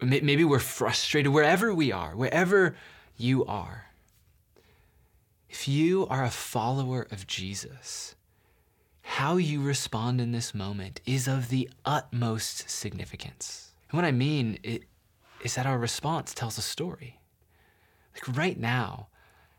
maybe 0.00 0.44
we're 0.44 0.58
frustrated, 0.58 1.32
wherever 1.32 1.74
we 1.74 1.92
are, 1.92 2.16
wherever 2.16 2.76
you 3.16 3.44
are, 3.44 3.86
if 5.48 5.68
you 5.68 6.06
are 6.08 6.24
a 6.24 6.30
follower 6.30 7.06
of 7.10 7.26
Jesus, 7.26 8.16
how 9.02 9.36
you 9.36 9.62
respond 9.62 10.20
in 10.20 10.32
this 10.32 10.54
moment 10.54 11.00
is 11.06 11.28
of 11.28 11.48
the 11.48 11.70
utmost 11.84 12.68
significance. 12.68 13.72
And 13.90 13.96
what 13.96 14.06
I 14.06 14.12
mean 14.12 14.58
is 15.42 15.54
that 15.54 15.66
our 15.66 15.78
response 15.78 16.34
tells 16.34 16.58
a 16.58 16.62
story. 16.62 17.20
Like 18.14 18.36
right 18.36 18.58
now, 18.58 19.08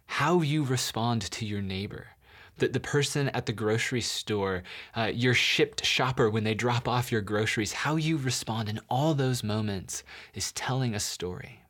how 0.08 0.42
you 0.42 0.64
respond 0.64 1.22
to 1.24 1.46
your 1.46 1.62
neighbor, 1.62 2.08
the, 2.58 2.68
the 2.68 2.80
person 2.80 3.30
at 3.30 3.46
the 3.46 3.54
grocery 3.54 4.02
store, 4.02 4.64
uh, 4.96 5.12
your 5.14 5.34
Shipt 5.34 5.84
shopper 5.86 6.30
when 6.30 6.44
they 6.44 6.54
drop 6.54 6.88
off 6.88 7.12
your 7.12 7.22
groceries, 7.22 7.74
how 7.74 7.96
you 7.96 8.18
respond 8.18 8.70
in 8.70 8.80
all 8.90 9.14
those 9.14 9.44
moments 9.44 10.04
is 10.34 10.52
telling 10.54 10.96
a 10.96 11.00
story. 11.00 11.62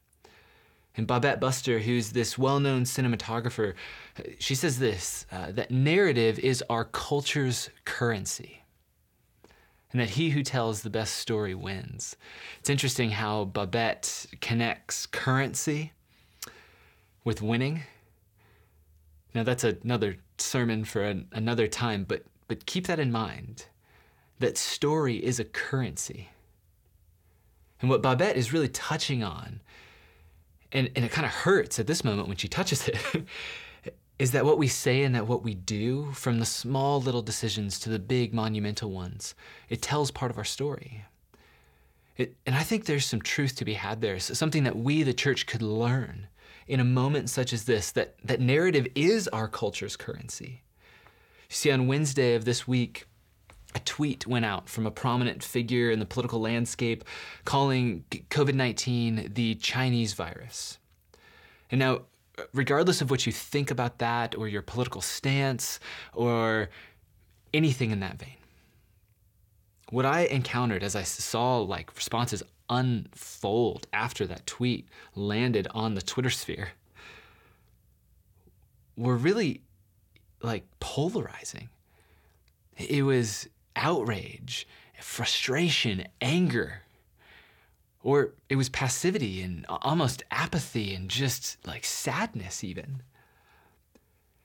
And 0.97 1.07
Bobette 1.07 1.39
Buster, 1.39 1.79
who's 1.79 2.11
this 2.11 2.37
well 2.37 2.59
known 2.59 2.83
cinematographer, 2.83 3.73
she 4.39 4.55
says 4.55 4.79
this 4.79 5.25
uh, 5.31 5.51
that 5.51 5.71
narrative 5.71 6.39
is 6.39 6.63
our 6.69 6.85
culture's 6.85 7.69
currency. 7.83 8.61
And 9.91 10.01
that 10.01 10.11
he 10.11 10.31
who 10.31 10.43
tells 10.43 10.81
the 10.81 10.89
best 10.89 11.15
story 11.15 11.55
wins. 11.55 12.17
It's 12.59 12.69
interesting 12.69 13.11
how 13.11 13.45
Bobette 13.45 14.39
connects 14.41 15.05
currency 15.05 15.93
with 17.23 17.41
winning. 17.41 17.83
Now, 19.33 19.43
that's 19.43 19.63
another 19.63 20.17
sermon 20.37 20.85
for 20.85 21.01
an, 21.01 21.27
another 21.31 21.67
time, 21.67 22.03
but, 22.03 22.23
but 22.47 22.65
keep 22.65 22.87
that 22.87 22.99
in 22.99 23.11
mind 23.11 23.65
that 24.39 24.57
story 24.57 25.23
is 25.23 25.39
a 25.39 25.45
currency. 25.45 26.29
And 27.81 27.89
what 27.89 28.01
Bobette 28.01 28.35
is 28.35 28.51
really 28.51 28.67
touching 28.67 29.23
on 29.23 29.61
and, 30.75 30.89
and 30.95 31.05
it 31.05 31.11
kind 31.11 31.25
of 31.25 31.31
hurts 31.31 31.79
at 31.79 31.87
this 31.87 32.03
moment 32.03 32.27
when 32.27 32.37
she 32.37 32.49
touches 32.49 32.87
it, 32.87 32.97
is 34.19 34.31
that 34.31 34.45
what 34.45 34.57
we 34.57 34.67
say 34.67 35.03
and 35.03 35.15
that 35.15 35.27
what 35.27 35.41
we 35.43 35.53
do, 35.53 36.11
from 36.11 36.39
the 36.39 36.45
small 36.45 37.01
little 37.01 37.21
decisions 37.21 37.79
to 37.79 37.89
the 37.89 37.99
big 37.99 38.33
monumental 38.33 38.91
ones, 38.91 39.35
it 39.69 39.81
tells 39.81 40.11
part 40.11 40.31
of 40.31 40.37
our 40.37 40.43
story. 40.43 41.05
It, 42.17 42.35
and 42.45 42.55
I 42.55 42.63
think 42.63 42.85
there's 42.85 43.05
some 43.05 43.21
truth 43.21 43.55
to 43.57 43.65
be 43.65 43.73
had 43.73 44.01
there, 44.01 44.19
something 44.19 44.63
that 44.63 44.77
we, 44.77 45.03
the 45.03 45.13
church, 45.13 45.45
could 45.45 45.61
learn 45.61 46.27
in 46.67 46.79
a 46.79 46.83
moment 46.83 47.29
such 47.29 47.53
as 47.53 47.65
this, 47.65 47.91
that, 47.91 48.15
that 48.23 48.39
narrative 48.39 48.87
is 48.95 49.27
our 49.29 49.47
culture's 49.47 49.95
currency. 49.95 50.63
You 51.49 51.55
see, 51.55 51.71
on 51.71 51.87
Wednesday 51.87 52.35
of 52.35 52.45
this 52.45 52.67
week, 52.67 53.05
a 53.75 53.79
tweet 53.79 54.25
went 54.25 54.45
out 54.45 54.69
from 54.69 54.87
a 54.87 54.91
prominent 54.91 55.43
figure 55.43 55.91
in 55.91 55.99
the 55.99 56.05
political 56.05 56.39
landscape 56.39 57.03
calling 57.43 58.05
COVID 58.09 58.55
19 58.55 59.31
the 59.33 59.55
Chinese 59.55 60.13
virus. 60.13 60.79
And 61.69 61.79
now, 61.79 62.01
regardless 62.53 63.01
of 63.01 63.11
what 63.11 63.25
you 63.25 63.31
think 63.31 63.69
about 63.69 63.99
that 63.99 64.35
or 64.35 64.47
your 64.47 64.61
political 64.61 65.01
stance 65.01 65.79
or 66.13 66.69
anything 67.53 67.91
in 67.91 67.99
that 67.99 68.17
vein, 68.17 68.37
what 69.89 70.05
I 70.05 70.21
encountered 70.21 70.81
as 70.81 70.95
I 70.95 71.03
saw 71.03 71.59
like 71.59 71.95
responses 71.95 72.41
unfold 72.69 73.87
after 73.93 74.25
that 74.27 74.45
tweet 74.47 74.87
landed 75.15 75.67
on 75.71 75.95
the 75.95 76.01
Twitter 76.01 76.29
sphere 76.29 76.69
were 78.97 79.15
really 79.15 79.61
like 80.41 80.65
polarizing. 80.79 81.69
It 82.77 83.03
was 83.03 83.47
outrage, 83.75 84.67
frustration, 85.01 86.05
anger. 86.21 86.81
Or 88.03 88.33
it 88.49 88.55
was 88.55 88.69
passivity 88.69 89.41
and 89.41 89.65
almost 89.67 90.23
apathy 90.29 90.93
and 90.93 91.09
just 91.09 91.57
like 91.65 91.83
sadness, 91.83 92.63
even. 92.63 93.01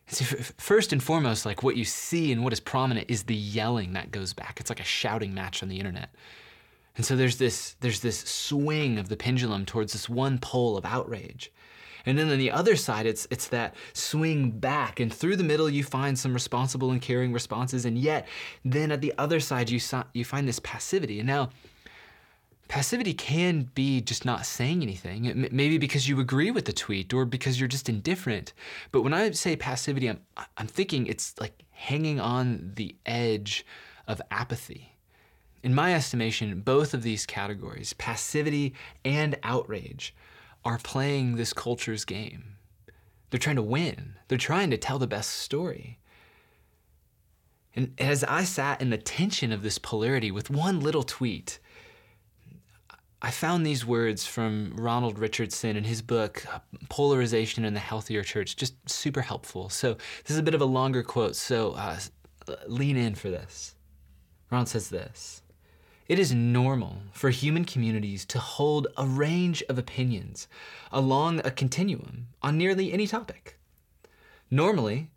See, 0.06 0.24
first 0.24 0.92
and 0.92 1.02
foremost, 1.02 1.46
like 1.46 1.62
what 1.62 1.76
you 1.76 1.84
see 1.84 2.32
and 2.32 2.42
what 2.42 2.52
is 2.52 2.60
prominent 2.60 3.10
is 3.10 3.24
the 3.24 3.34
yelling 3.34 3.92
that 3.92 4.10
goes 4.10 4.32
back. 4.32 4.58
It's 4.58 4.70
like 4.70 4.80
a 4.80 4.84
shouting 4.84 5.34
match 5.34 5.62
on 5.62 5.68
the 5.68 5.78
internet. 5.78 6.10
And 7.00 7.06
so 7.06 7.16
there's 7.16 7.38
this 7.38 7.76
there's 7.80 8.00
this 8.00 8.18
swing 8.18 8.98
of 8.98 9.08
the 9.08 9.16
pendulum 9.16 9.64
towards 9.64 9.94
this 9.94 10.06
one 10.06 10.36
pole 10.36 10.76
of 10.76 10.84
outrage. 10.84 11.50
And 12.04 12.18
then 12.18 12.28
on 12.28 12.36
the 12.36 12.50
other 12.50 12.76
side, 12.76 13.06
it's, 13.06 13.26
it's 13.30 13.48
that 13.48 13.74
swing 13.94 14.50
back. 14.50 15.00
And 15.00 15.10
through 15.10 15.36
the 15.36 15.42
middle, 15.42 15.70
you 15.70 15.82
find 15.82 16.18
some 16.18 16.34
responsible 16.34 16.90
and 16.90 17.00
caring 17.00 17.32
responses. 17.32 17.86
And 17.86 17.96
yet, 17.96 18.28
then 18.66 18.92
at 18.92 19.00
the 19.00 19.14
other 19.16 19.40
side, 19.40 19.70
you, 19.70 19.80
you 20.12 20.26
find 20.26 20.46
this 20.46 20.58
passivity. 20.58 21.20
And 21.20 21.26
now, 21.26 21.48
passivity 22.68 23.14
can 23.14 23.70
be 23.74 24.02
just 24.02 24.26
not 24.26 24.44
saying 24.44 24.82
anything, 24.82 25.48
maybe 25.50 25.78
because 25.78 26.06
you 26.06 26.20
agree 26.20 26.50
with 26.50 26.66
the 26.66 26.74
tweet 26.74 27.14
or 27.14 27.24
because 27.24 27.58
you're 27.58 27.66
just 27.66 27.88
indifferent. 27.88 28.52
But 28.92 29.00
when 29.00 29.14
I 29.14 29.30
say 29.30 29.56
passivity, 29.56 30.10
I'm, 30.10 30.20
I'm 30.58 30.66
thinking 30.66 31.06
it's 31.06 31.32
like 31.40 31.64
hanging 31.70 32.20
on 32.20 32.72
the 32.74 32.94
edge 33.06 33.64
of 34.06 34.20
apathy. 34.30 34.90
In 35.62 35.74
my 35.74 35.94
estimation, 35.94 36.60
both 36.60 36.94
of 36.94 37.02
these 37.02 37.26
categories, 37.26 37.92
passivity 37.94 38.74
and 39.04 39.38
outrage, 39.42 40.14
are 40.64 40.78
playing 40.78 41.36
this 41.36 41.52
culture's 41.52 42.04
game. 42.04 42.56
They're 43.30 43.38
trying 43.38 43.56
to 43.56 43.62
win, 43.62 44.14
they're 44.28 44.38
trying 44.38 44.70
to 44.70 44.78
tell 44.78 44.98
the 44.98 45.06
best 45.06 45.30
story. 45.30 45.98
And 47.76 47.94
as 47.98 48.24
I 48.24 48.44
sat 48.44 48.80
in 48.80 48.90
the 48.90 48.98
tension 48.98 49.52
of 49.52 49.62
this 49.62 49.78
polarity 49.78 50.30
with 50.30 50.50
one 50.50 50.80
little 50.80 51.04
tweet, 51.04 51.60
I 53.22 53.30
found 53.30 53.64
these 53.64 53.86
words 53.86 54.26
from 54.26 54.74
Ronald 54.76 55.18
Richardson 55.18 55.76
in 55.76 55.84
his 55.84 56.00
book, 56.02 56.44
Polarization 56.88 57.64
in 57.64 57.74
the 57.74 57.80
Healthier 57.80 58.22
Church, 58.22 58.56
just 58.56 58.74
super 58.88 59.20
helpful. 59.20 59.68
So, 59.68 59.94
this 60.24 60.30
is 60.30 60.38
a 60.38 60.42
bit 60.42 60.54
of 60.54 60.62
a 60.62 60.66
longer 60.66 61.02
quote, 61.02 61.36
so 61.36 61.72
uh, 61.72 61.98
lean 62.66 62.96
in 62.96 63.14
for 63.14 63.28
this. 63.28 63.74
Ron 64.50 64.66
says 64.66 64.88
this 64.88 65.39
it 66.10 66.18
is 66.18 66.34
normal 66.34 66.96
for 67.12 67.30
human 67.30 67.64
communities 67.64 68.24
to 68.24 68.40
hold 68.40 68.88
a 68.96 69.06
range 69.06 69.62
of 69.68 69.78
opinions 69.78 70.48
along 70.90 71.38
a 71.44 71.52
continuum 71.52 72.26
on 72.42 72.58
nearly 72.58 72.92
any 72.92 73.06
topic. 73.06 73.56
Normally, 74.50 75.10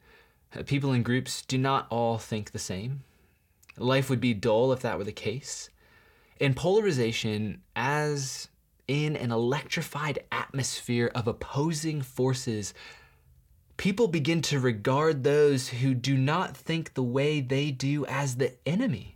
uh, 0.56 0.62
people 0.62 0.94
in 0.94 1.02
groups 1.02 1.42
do 1.42 1.58
not 1.58 1.88
all 1.90 2.20
think 2.20 2.52
the 2.52 2.60
same. 2.60 3.02
Life 3.76 4.08
would 4.08 4.22
be 4.22 4.36
dull 4.36 4.72
if 4.72 4.82
that 4.82 5.00
were 5.00 5.04
the 5.04 5.12
case. 5.12 5.72
And 6.40 6.56
polarization, 6.56 7.64
as 7.76 8.50
in 8.88 9.16
an 9.16 9.32
electrified 9.32 10.20
atmosphere 10.32 11.10
of 11.16 11.28
opposing 11.28 12.04
forces, 12.04 12.72
people 13.78 14.08
begin 14.08 14.44
to 14.44 14.60
regard 14.60 15.24
those 15.24 15.70
who 15.70 15.96
do 15.96 16.16
not 16.16 16.56
think 16.56 16.94
the 16.94 17.02
way 17.02 17.42
they 17.42 17.72
do 17.72 18.06
as 18.06 18.36
the 18.36 18.54
enemy. 18.68 19.13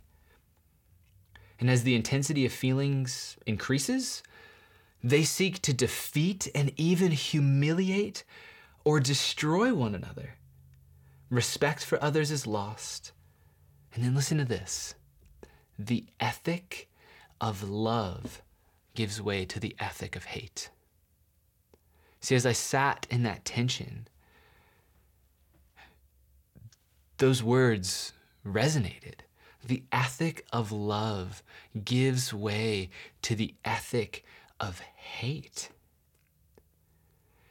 And 1.60 1.68
as 1.68 1.82
the 1.82 1.94
intensity 1.94 2.46
of 2.46 2.52
feelings 2.52 3.36
increases, 3.46 4.22
they 5.02 5.24
seek 5.24 5.60
to 5.62 5.72
defeat 5.72 6.48
and 6.54 6.72
even 6.76 7.10
humiliate 7.10 8.24
or 8.84 9.00
destroy 9.00 9.74
one 9.74 9.94
another. 9.94 10.34
Respect 11.30 11.84
for 11.84 12.02
others 12.02 12.30
is 12.30 12.46
lost. 12.46 13.12
And 13.94 14.04
then 14.04 14.14
listen 14.14 14.38
to 14.38 14.44
this 14.44 14.94
the 15.78 16.06
ethic 16.18 16.88
of 17.40 17.68
love 17.68 18.42
gives 18.94 19.22
way 19.22 19.44
to 19.44 19.60
the 19.60 19.76
ethic 19.78 20.16
of 20.16 20.24
hate. 20.24 20.70
See, 22.20 22.34
as 22.34 22.44
I 22.44 22.52
sat 22.52 23.06
in 23.10 23.22
that 23.22 23.44
tension, 23.44 24.08
those 27.18 27.42
words 27.42 28.12
resonated. 28.44 29.20
The 29.64 29.82
ethic 29.92 30.46
of 30.52 30.72
love 30.72 31.42
gives 31.84 32.32
way 32.32 32.90
to 33.22 33.34
the 33.34 33.54
ethic 33.64 34.24
of 34.60 34.80
hate. 34.80 35.70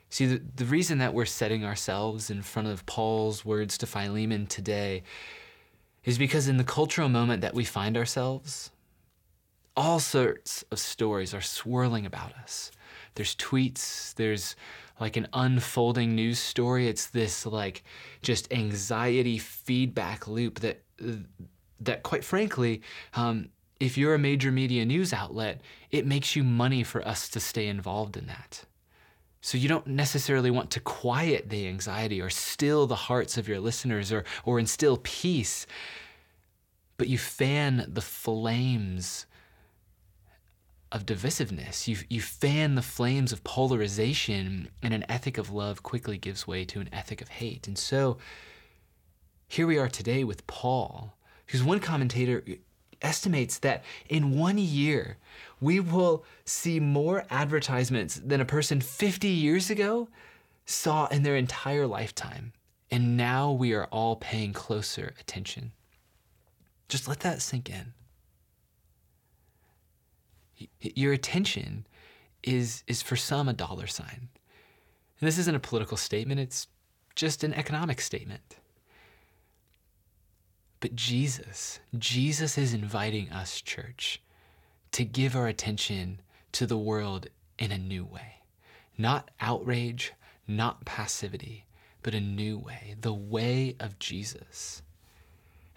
See, 0.10 0.26
the, 0.26 0.42
the 0.56 0.66
reason 0.66 1.00
that 1.00 1.14
we're 1.14 1.26
setting 1.26 1.66
ourselves 1.66 2.30
in 2.30 2.42
front 2.42 2.70
of 2.70 2.86
Paul's 2.86 3.44
words 3.44 3.78
to 3.80 3.86
Philemon 3.86 4.48
today 4.48 5.04
is 6.06 6.18
because 6.18 6.48
in 6.48 6.58
the 6.58 6.64
cultural 6.64 7.10
moment 7.10 7.42
that 7.42 7.54
we 7.54 7.66
find 7.66 7.98
ourselves, 7.98 8.72
all 9.76 10.00
sorts 10.00 10.64
of 10.72 10.80
stories 10.80 11.34
are 11.34 11.42
swirling 11.42 12.06
about 12.06 12.34
us. 12.42 12.72
There's 13.16 13.36
tweets, 13.36 14.16
there's 14.16 14.56
like 15.00 15.18
an 15.18 15.28
unfolding 15.34 16.16
news 16.16 16.40
story. 16.40 16.88
It's 16.88 17.08
this 17.08 17.46
like 17.46 17.84
just 18.22 18.52
anxiety 18.52 19.38
feedback 19.38 20.28
loop 20.28 20.62
that 20.62 20.82
that 21.80 22.04
quite 22.04 22.24
frankly, 22.24 22.82
um, 23.14 23.50
if 23.80 23.98
you're 23.98 24.16
a 24.16 24.20
major 24.20 24.52
media 24.52 24.86
news 24.86 25.14
outlet, 25.14 25.62
it 25.92 26.06
makes 26.06 26.36
you 26.36 26.44
money 26.44 26.84
for 26.84 27.08
us 27.08 27.30
to 27.30 27.40
stay 27.40 27.68
involved 27.68 28.18
in 28.18 28.28
that. 28.28 28.66
So 29.42 29.58
you 29.58 29.70
don't 29.70 29.88
necessarily 29.88 30.52
want 30.52 30.72
to 30.72 30.80
quiet 30.80 31.50
the 31.50 31.68
anxiety 31.68 32.20
or 32.22 32.30
still 32.30 32.88
the 32.88 32.96
hearts 32.96 33.38
of 33.38 33.48
your 33.48 33.60
listeners 33.60 34.12
or, 34.12 34.26
or 34.46 34.60
instill 34.60 34.98
peace, 35.04 35.68
but 36.98 37.08
you 37.08 37.18
fan 37.18 37.86
the 37.88 38.02
flames 38.02 39.28
of 40.92 41.06
divisiveness. 41.06 41.88
You, 41.88 41.98
you 42.10 42.22
fan 42.22 42.76
the 42.76 42.82
flames 42.82 43.32
of 43.32 43.44
polarization, 43.44 44.70
and 44.82 44.94
an 44.94 45.06
ethic 45.10 45.38
of 45.38 45.52
love 45.52 45.84
quickly 45.84 46.18
gives 46.18 46.48
way 46.48 46.66
to 46.66 46.80
an 46.80 46.90
ethic 46.92 47.22
of 47.22 47.28
hate. 47.28 47.68
And 47.68 47.78
so 47.78 48.18
here 49.48 49.68
we 49.68 49.78
are 49.78 49.90
today 49.90 50.24
with 50.24 50.48
Paul, 50.48 51.17
because 51.48 51.64
one 51.64 51.80
commentator 51.80 52.44
estimates 53.02 53.58
that 53.60 53.84
in 54.10 54.38
one 54.38 54.58
year, 54.58 55.18
we 55.60 55.80
will 55.80 56.24
see 56.46 56.80
more 56.80 57.26
advertisements 57.30 58.16
than 58.16 58.42
a 58.42 58.46
person 58.46 58.82
50 58.82 59.28
years 59.28 59.70
ago 59.70 60.10
saw 60.66 61.08
in 61.08 61.24
their 61.24 61.38
entire 61.38 61.88
lifetime. 61.88 62.54
And 62.92 63.18
now 63.18 63.52
we 63.52 63.74
are 63.74 63.86
all 63.86 64.18
paying 64.18 64.54
closer 64.54 65.14
attention. 65.20 65.72
Just 66.90 67.08
let 67.08 67.22
that 67.22 67.42
sink 67.42 67.70
in. 67.70 67.94
Your 70.80 71.14
attention 71.14 71.86
is, 72.44 72.84
is 72.88 73.02
for 73.02 73.16
some 73.16 73.48
a 73.48 73.54
dollar 73.54 73.88
sign. 73.88 74.30
And 75.20 75.28
this 75.28 75.38
isn't 75.38 75.56
a 75.56 75.60
political 75.60 75.98
statement, 75.98 76.40
it's 76.40 76.68
just 77.16 77.44
an 77.44 77.54
economic 77.54 78.00
statement. 78.02 78.58
But 80.80 80.96
Jesus, 80.96 81.80
Jesus 81.98 82.58
is 82.58 82.74
inviting 82.74 83.32
us, 83.32 83.62
church, 83.62 84.22
to 84.92 85.04
give 85.04 85.36
our 85.36 85.48
attention 85.48 86.22
to 86.54 86.68
the 86.68 86.78
world 86.78 87.28
in 87.58 87.72
a 87.72 87.78
new 87.78 88.06
way. 88.06 88.42
Not 88.98 89.32
outrage, 89.40 90.14
not 90.48 90.86
passivity, 90.86 91.66
but 92.04 92.14
a 92.14 92.22
new 92.22 92.58
way, 92.58 92.96
the 93.02 93.14
way 93.14 93.76
of 93.80 94.00
Jesus. 94.00 94.82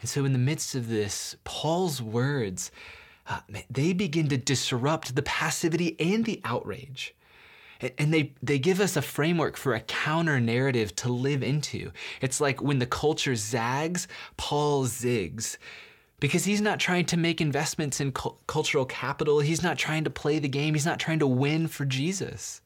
And 0.01 0.09
so, 0.09 0.25
in 0.25 0.33
the 0.33 0.39
midst 0.39 0.75
of 0.75 0.89
this, 0.89 1.37
Paul's 1.45 2.01
words, 2.01 2.71
uh, 3.27 3.41
they 3.69 3.93
begin 3.93 4.29
to 4.29 4.37
disrupt 4.37 5.15
the 5.15 5.23
passivity 5.23 5.97
and 6.01 6.25
the 6.25 6.41
outrage. 6.45 7.15
And 7.99 8.13
they, 8.13 8.35
they 8.43 8.59
give 8.59 8.81
us 8.81 8.97
a 8.97 9.03
framework 9.03 9.57
for 9.57 9.75
a 9.75 9.81
counter 9.81 10.39
narrative 10.41 10.95
to 10.97 11.11
live 11.11 11.43
into. 11.43 11.93
It's 12.21 12.41
like 12.41 12.61
when 12.61 12.79
the 12.79 12.87
culture 12.87 13.35
zags, 13.35 14.07
Paul 14.37 14.85
zigs 14.85 15.57
because 16.21 16.45
he's 16.45 16.61
not 16.61 16.79
trying 16.79 17.07
to 17.07 17.17
make 17.17 17.41
investments 17.41 18.01
in 18.01 18.13
cu- 18.13 18.37
cultural 18.47 18.85
capital. 18.85 19.41
He's 19.41 19.63
not 19.63 19.79
trying 19.79 20.05
to 20.05 20.11
play 20.11 20.39
the 20.39 20.49
game. 20.49 20.75
He's 20.75 20.87
not 20.87 21.01
trying 21.01 21.19
to 21.21 21.27
win 21.27 21.67
for 21.67 21.85
Jesus. 21.85 22.61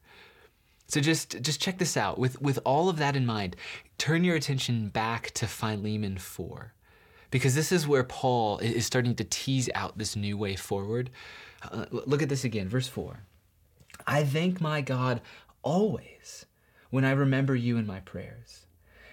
So 0.87 1.01
just 1.01 1.41
just 1.41 1.61
check 1.61 1.79
this 1.79 1.97
out. 1.97 2.19
With 2.19 2.39
with 2.41 2.59
all 2.65 2.89
of 2.89 2.97
that 2.97 3.15
in 3.15 3.25
mind, 3.25 3.55
turn 3.97 4.23
your 4.23 4.35
attention 4.35 4.89
back 4.89 5.31
to 5.31 5.47
Philemon 5.47 6.17
4 6.17 6.73
because 7.31 7.55
this 7.55 7.71
is 7.71 7.87
where 7.87 8.03
Paul 8.03 8.59
is 8.59 8.85
starting 8.85 9.15
to 9.15 9.23
tease 9.23 9.69
out 9.73 9.97
this 9.97 10.15
new 10.15 10.37
way 10.37 10.55
forward. 10.55 11.09
Uh, 11.63 11.85
look 11.91 12.21
at 12.21 12.29
this 12.29 12.43
again, 12.43 12.69
verse 12.69 12.87
4. 12.87 13.19
I 14.07 14.23
thank 14.23 14.61
my 14.61 14.81
God 14.81 15.21
always 15.63 16.45
when 16.89 17.05
I 17.05 17.11
remember 17.11 17.55
you 17.55 17.77
in 17.77 17.87
my 17.87 17.99
prayers, 18.01 18.67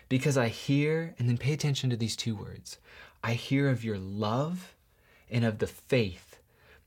because 0.09 0.37
I 0.37 0.49
hear, 0.49 1.15
and 1.19 1.29
then 1.29 1.39
pay 1.39 1.53
attention 1.53 1.91
to 1.91 1.97
these 1.97 2.17
two 2.17 2.37
words 2.37 2.79
I 3.25 3.35
hear 3.35 3.69
of 3.69 3.85
your 3.85 3.99
love 3.99 4.75
and 5.31 5.45
of 5.45 5.59
the 5.59 5.67
faith 5.67 6.41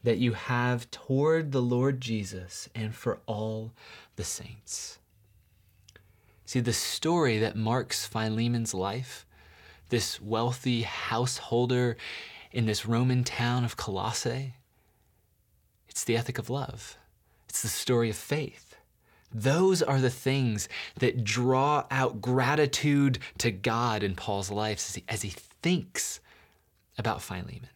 that 0.04 0.18
you 0.18 0.34
have 0.34 0.90
toward 0.92 1.52
the 1.52 1.62
Lord 1.62 2.00
Jesus 2.00 2.70
and 2.76 2.94
for 2.94 3.20
all 3.26 3.72
the 4.18 4.24
saints. 4.24 5.00
See, 6.46 6.60
the 6.60 6.74
story 6.74 7.40
that 7.40 7.56
marks 7.56 8.06
Philemon's 8.06 8.74
life 8.74 9.26
this 9.90 10.22
wealthy 10.22 10.82
householder 10.82 11.98
in 12.52 12.66
this 12.66 12.86
Roman 12.86 13.24
town 13.24 13.64
of 13.64 13.78
Colossae. 13.78 14.56
It's 15.88 16.04
the 16.04 16.18
ethic 16.18 16.38
of 16.38 16.50
love, 16.50 16.98
it's 17.56 17.62
the 17.62 17.70
story 17.70 18.10
of 18.10 18.18
faith. 18.18 18.76
Those 19.34 19.82
are 19.82 20.02
the 20.02 20.10
things 20.10 20.68
that 21.00 21.24
draw 21.24 21.86
out 21.90 22.20
gratitude 22.20 23.18
to 23.38 23.50
God 23.50 24.04
in 24.04 24.14
Paul's 24.14 24.52
life 24.52 24.80
as 24.80 24.96
he, 24.96 25.04
as 25.08 25.22
he 25.22 25.30
thinks 25.62 26.20
about 26.98 27.22
Philemon. 27.22 27.70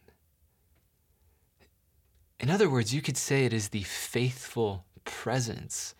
In 2.38 2.50
other 2.50 2.68
words, 2.68 2.92
you 2.92 3.00
could 3.00 3.16
say 3.16 3.46
it 3.46 3.54
is 3.54 3.70
the 3.70 3.84
faithful 3.84 4.84
presence 5.06 5.94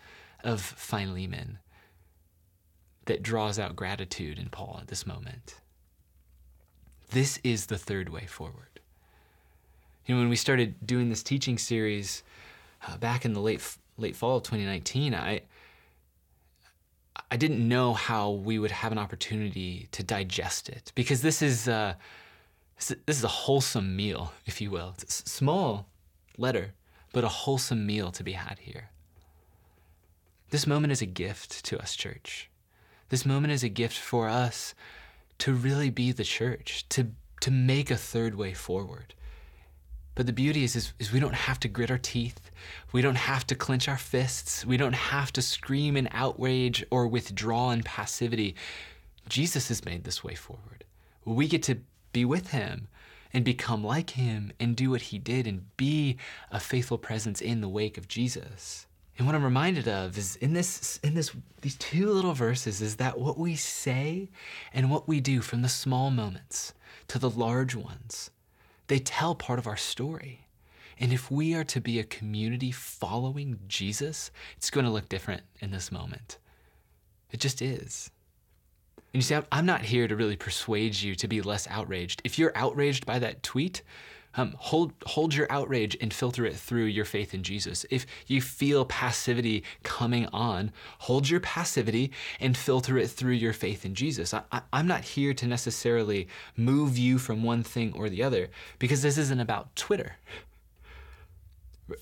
of 0.45 0.61
Philemon 0.61 1.59
that 3.07 3.23
draws 3.23 3.59
out 3.59 3.77
gratitude 3.77 4.39
in 4.39 4.51
Paul 4.51 4.77
at 4.83 4.89
this 4.89 5.07
moment. 5.07 5.55
This 7.13 7.41
is 7.43 7.65
the 7.65 7.79
third 7.79 8.11
way 8.11 8.27
forward. 8.27 8.81
You 10.05 10.17
know, 10.17 10.21
when 10.21 10.29
we 10.29 10.37
started 10.37 10.87
doing 10.87 11.09
this 11.09 11.23
teaching 11.23 11.57
series 11.57 12.23
uh, 12.87 12.97
back 12.99 13.25
in 13.25 13.33
the 13.33 13.41
late 13.41 13.77
late 13.97 14.17
fall 14.17 14.39
of 14.39 14.43
2019, 14.43 15.15
I 15.15 15.43
I 17.31 17.37
didn't 17.37 17.67
know 17.67 17.93
how 17.93 18.31
we 18.31 18.59
would 18.59 18.71
have 18.71 18.93
an 18.93 18.99
opportunity 18.99 19.89
to 19.93 20.03
digest 20.03 20.69
it 20.69 20.93
because 20.95 21.23
this 21.23 21.43
is 21.43 21.69
uh, 21.69 21.95
this 22.79 23.19
is 23.19 23.25
a 23.25 23.29
wholesome 23.29 23.95
meal, 23.95 24.33
if 24.47 24.61
you 24.61 24.71
will. 24.71 24.95
It's 25.03 25.21
a 25.21 25.29
small 25.29 25.87
letter, 26.39 26.73
but 27.13 27.25
a 27.25 27.29
wholesome 27.29 27.87
meal 27.87 28.11
to 28.13 28.25
be 28.25 28.33
had 28.33 28.59
here. 28.61 28.91
This 30.51 30.67
moment 30.67 30.93
is 30.93 31.03
a 31.03 31.07
gift 31.07 31.65
to 31.67 31.79
us, 31.79 31.95
church. 31.95 32.51
This 33.11 33.27
moment 33.27 33.53
is 33.53 33.63
a 33.63 33.69
gift 33.69 33.99
for 33.99 34.29
us 34.29 34.75
to 35.39 35.53
really 35.53 35.91
be 35.91 36.13
the 36.13 36.25
church, 36.25 36.89
to, 36.91 37.09
to 37.41 37.51
make 37.51 37.91
a 37.91 37.97
third 37.97 38.35
way 38.35 38.55
forward. 38.55 39.15
But 40.21 40.27
the 40.27 40.35
beauty 40.35 40.65
is, 40.65 40.77
is, 40.77 40.93
is, 40.99 41.13
we 41.13 41.19
don't 41.19 41.35
have 41.35 41.59
to 41.61 41.69
grit 41.69 41.91
our 41.91 41.97
teeth. 41.97 42.51
We 42.93 43.01
don't 43.01 43.15
have 43.15 43.47
to 43.47 43.55
clench 43.55 43.89
our 43.89 43.97
fists. 43.97 44.67
We 44.67 44.77
don't 44.77 44.93
have 44.93 45.33
to 45.33 45.41
scream 45.41 45.97
in 45.97 46.11
outrage 46.13 46.85
or 46.91 47.07
withdraw 47.07 47.71
in 47.71 47.83
passivity. 47.83 48.55
Jesus 49.31 49.69
has 49.69 49.83
made 49.83 50.05
this 50.05 50.23
way 50.23 50.35
forward. 50.35 50.85
We 51.25 51.49
get 51.49 51.63
to 51.63 51.79
be 52.13 52.27
with 52.27 52.49
him 52.49 52.89
and 53.33 53.47
become 53.47 53.83
like 53.83 54.11
him 54.11 54.53
and 54.61 54.77
do 54.77 54.91
what 54.91 55.01
he 55.01 55.19
did 55.19 55.47
and 55.47 55.75
be 55.79 56.19
a 56.51 56.61
faithful 56.61 56.99
presence 56.99 57.41
in 57.41 57.63
the 57.63 57.69
wake 57.71 57.97
of 57.97 58.07
Jesus. 58.07 58.87
And 59.17 59.27
what 59.27 59.35
I'm 59.35 59.43
reminded 59.43 59.89
of 59.89 60.19
is 60.19 60.37
in 60.37 60.53
this 60.53 61.01
in 61.03 61.15
this 61.15 61.31
these 61.63 61.77
two 61.77 62.11
little 62.11 62.35
verses 62.35 62.83
is 62.83 62.97
that 62.97 63.19
what 63.19 63.39
we 63.39 63.57
say 63.57 64.29
and 64.75 64.91
what 64.91 65.09
we 65.09 65.19
do 65.19 65.41
from 65.41 65.63
the 65.63 65.71
small 65.71 66.11
moments 66.11 66.75
to 67.09 67.19
the 67.19 67.31
large 67.31 67.75
ones, 67.75 68.31
they 68.91 68.99
tell 68.99 69.37
part 69.37 69.61
of 69.61 69.69
our 69.69 69.77
story. 69.77 70.49
And 70.99 71.13
if 71.13 71.31
we 71.31 71.55
are 71.55 71.63
to 71.63 71.81
be 71.81 72.01
a 72.01 72.05
community 72.05 72.73
following 72.73 73.61
Jesus, 73.69 74.33
it's 74.57 74.69
going 74.69 74.85
to 74.85 74.91
look 74.91 75.09
different 75.09 75.43
in 75.61 75.71
this 75.71 75.93
moment. 75.93 76.39
It 77.31 77.39
just 77.39 77.63
is. 77.63 78.11
And 78.97 79.05
you 79.15 79.23
see, 79.23 79.39
I'm 79.53 79.65
not 79.65 79.83
here 79.83 80.09
to 80.09 80.17
really 80.17 80.35
persuade 80.35 81.01
you 81.01 81.15
to 81.15 81.29
be 81.29 81.41
less 81.41 81.69
outraged. 81.69 82.21
If 82.25 82.37
you're 82.37 82.51
outraged 82.57 83.07
by 83.07 83.21
that 83.21 83.45
tweet, 83.45 83.83
um, 84.35 84.55
hold 84.59 84.93
hold 85.07 85.35
your 85.35 85.51
outrage 85.51 85.97
and 86.01 86.13
filter 86.15 86.47
it 86.47 86.57
through 86.57 86.85
your 86.85 87.05
faith 87.05 87.35
in 87.35 87.43
Jesus. 87.43 87.85
If 87.91 88.07
you 88.27 88.41
feel 88.41 88.85
passivity 88.85 89.65
coming 89.83 90.27
on, 90.33 90.73
hold 90.99 91.29
your 91.29 91.41
passivity 91.41 92.13
and 92.39 92.57
filter 92.57 92.97
it 92.99 93.09
through 93.09 93.33
your 93.33 93.53
faith 93.53 93.85
in 93.85 93.95
Jesus. 93.95 94.33
I, 94.33 94.43
I, 94.53 94.63
I'm 94.73 94.87
not 94.87 95.03
here 95.03 95.35
to 95.35 95.47
necessarily 95.47 96.29
move 96.57 96.97
you 96.97 97.19
from 97.19 97.43
one 97.43 97.63
thing 97.63 97.93
or 97.95 98.09
the 98.09 98.23
other 98.23 98.49
because 98.79 99.03
this 99.03 99.19
isn't 99.19 99.41
about 99.41 99.75
Twitter. 99.75 100.17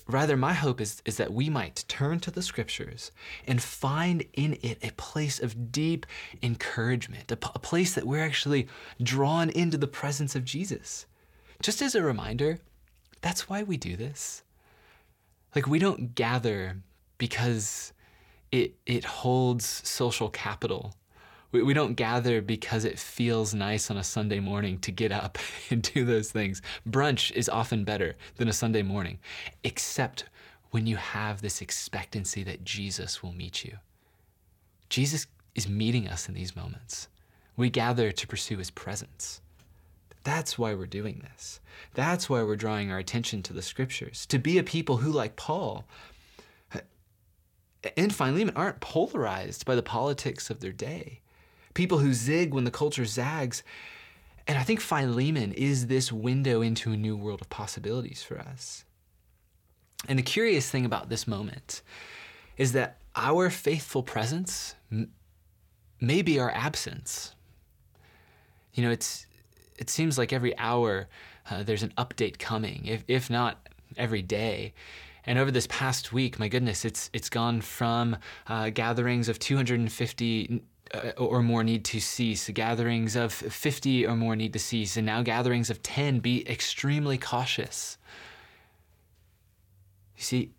Rather, 0.07 0.37
my 0.37 0.53
hope 0.53 0.79
is, 0.79 1.01
is 1.05 1.17
that 1.17 1.33
we 1.33 1.49
might 1.49 1.83
turn 1.87 2.19
to 2.19 2.29
the 2.29 2.43
scriptures 2.43 3.11
and 3.47 3.59
find 3.59 4.23
in 4.33 4.57
it 4.61 4.77
a 4.83 4.91
place 4.91 5.39
of 5.39 5.71
deep 5.71 6.05
encouragement, 6.43 7.31
a, 7.31 7.37
a 7.55 7.59
place 7.59 7.95
that 7.95 8.05
we're 8.05 8.23
actually 8.23 8.67
drawn 9.01 9.49
into 9.49 9.79
the 9.79 9.87
presence 9.87 10.35
of 10.35 10.45
Jesus. 10.45 11.07
Just 11.61 11.81
as 11.81 11.93
a 11.93 12.01
reminder, 12.01 12.59
that's 13.21 13.49
why 13.49 13.63
we 13.63 13.75
do 13.77 13.95
this. 13.95 14.43
Like 15.55 15.67
we 15.67 15.79
don't 15.79 16.15
gather 16.15 16.77
because 17.17 17.91
it 18.51 18.75
it 18.85 19.03
holds 19.03 19.65
social 19.65 20.29
capital. 20.29 20.95
We, 21.51 21.63
we 21.63 21.73
don't 21.73 21.95
gather 21.95 22.41
because 22.41 22.85
it 22.85 22.99
feels 22.99 23.53
nice 23.53 23.89
on 23.89 23.97
a 23.97 24.03
Sunday 24.03 24.39
morning 24.39 24.77
to 24.79 24.91
get 24.91 25.11
up 25.11 25.37
and 25.69 25.81
do 25.81 26.05
those 26.05 26.31
things. 26.31 26.61
Brunch 26.87 27.31
is 27.31 27.49
often 27.49 27.83
better 27.83 28.15
than 28.35 28.47
a 28.47 28.53
Sunday 28.53 28.83
morning, 28.83 29.19
except 29.63 30.25
when 30.71 30.85
you 30.85 30.95
have 30.95 31.41
this 31.41 31.61
expectancy 31.61 32.43
that 32.43 32.63
Jesus 32.63 33.23
will 33.23 33.33
meet 33.33 33.65
you. 33.65 33.77
Jesus 34.89 35.27
is 35.55 35.67
meeting 35.67 36.07
us 36.07 36.29
in 36.29 36.35
these 36.35 36.55
moments. 36.55 37.07
We 37.57 37.69
gather 37.69 38.11
to 38.11 38.27
pursue 38.27 38.57
his 38.57 38.71
presence. 38.71 39.41
That's 40.23 40.57
why 40.57 40.73
we're 40.73 40.85
doing 40.85 41.23
this. 41.31 41.59
That's 41.93 42.29
why 42.29 42.43
we're 42.43 42.55
drawing 42.55 42.91
our 42.91 42.99
attention 42.99 43.41
to 43.43 43.53
the 43.53 43.61
scriptures, 43.61 44.25
to 44.27 44.37
be 44.37 44.57
a 44.57 44.63
people 44.63 44.97
who, 44.97 45.11
like 45.11 45.35
Paul 45.35 45.85
and 47.95 48.13
Philemon, 48.13 48.53
aren't 48.55 48.81
polarized 48.81 49.65
by 49.65 49.75
the 49.75 49.83
politics 49.83 50.49
of 50.49 50.59
their 50.59 50.73
day. 50.73 51.21
People 51.73 51.99
who 51.99 52.13
zig 52.13 52.53
when 52.53 52.65
the 52.65 52.71
culture 52.71 53.05
zags. 53.05 53.63
And 54.47 54.57
I 54.57 54.63
think 54.63 54.81
Philemon 54.81 55.53
is 55.53 55.87
this 55.87 56.11
window 56.11 56.61
into 56.61 56.91
a 56.91 56.97
new 56.97 57.15
world 57.15 57.39
of 57.39 57.49
possibilities 57.49 58.21
for 58.21 58.37
us. 58.37 58.83
And 60.07 60.19
the 60.19 60.23
curious 60.23 60.69
thing 60.69 60.85
about 60.85 61.09
this 61.09 61.27
moment 61.27 61.81
is 62.57 62.73
that 62.73 62.97
our 63.15 63.49
faithful 63.49 64.03
presence 64.03 64.75
may 66.01 66.21
be 66.21 66.39
our 66.39 66.51
absence. 66.51 67.35
You 68.73 68.83
know, 68.83 68.91
it's 68.91 69.25
it 69.79 69.89
seems 69.89 70.17
like 70.17 70.31
every 70.33 70.57
hour 70.57 71.07
uh, 71.49 71.63
there's 71.63 71.83
an 71.83 71.93
update 71.97 72.37
coming, 72.37 72.85
if, 72.85 73.03
if 73.07 73.29
not 73.29 73.67
every 73.97 74.21
day. 74.21 74.73
And 75.25 75.39
over 75.39 75.51
this 75.51 75.67
past 75.67 76.13
week, 76.13 76.39
my 76.39 76.47
goodness, 76.47 76.85
it's 76.85 77.09
it's 77.13 77.29
gone 77.29 77.61
from 77.61 78.17
uh, 78.47 78.69
gatherings 78.69 79.29
of 79.29 79.37
250 79.39 80.61
uh, 80.93 80.97
or 81.17 81.43
more 81.43 81.63
need 81.63 81.85
to 81.85 81.99
cease, 81.99 82.49
gatherings 82.49 83.15
of 83.15 83.33
50 83.33 84.05
or 84.07 84.15
more 84.15 84.35
need 84.35 84.53
to 84.53 84.59
cease, 84.59 84.97
and 84.97 85.05
now 85.05 85.21
gatherings 85.21 85.69
of 85.69 85.83
10. 85.83 86.19
Be 86.19 86.47
extremely 86.49 87.17
cautious. 87.17 87.97
You 90.15 90.23
see, 90.23 90.51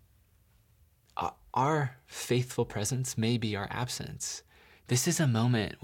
our 1.53 1.97
faithful 2.07 2.65
presence 2.65 3.17
may 3.17 3.37
be 3.37 3.55
our 3.55 3.67
absence. 3.69 4.43
This 4.87 5.07
is 5.07 5.19
a 5.19 5.27
moment. 5.27 5.75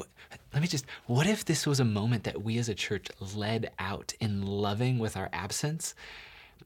Let 0.53 0.61
me 0.61 0.67
just, 0.67 0.85
what 1.05 1.27
if 1.27 1.45
this 1.45 1.67
was 1.67 1.79
a 1.79 1.85
moment 1.85 2.23
that 2.23 2.43
we 2.43 2.57
as 2.57 2.69
a 2.69 2.75
church 2.75 3.07
led 3.35 3.71
out 3.79 4.13
in 4.19 4.41
loving 4.41 4.97
with 4.97 5.17
our 5.17 5.29
absence, 5.33 5.93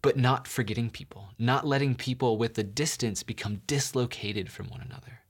but 0.01 0.17
not 0.17 0.47
forgetting 0.47 0.89
people, 0.89 1.29
not 1.39 1.65
letting 1.65 1.95
people 1.95 2.37
with 2.37 2.53
the 2.53 2.63
distance 2.63 3.23
become 3.23 3.61
dislocated 3.67 4.51
from 4.51 4.69
one 4.69 4.81
another? 4.81 5.21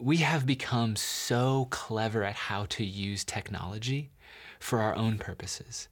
We 0.00 0.18
have 0.18 0.46
become 0.46 0.96
so 0.96 1.66
clever 1.70 2.24
at 2.24 2.34
how 2.34 2.66
to 2.66 2.84
use 2.84 3.24
technology 3.24 4.10
for 4.58 4.80
our 4.80 4.94
own 4.94 5.18
purposes. 5.18 5.88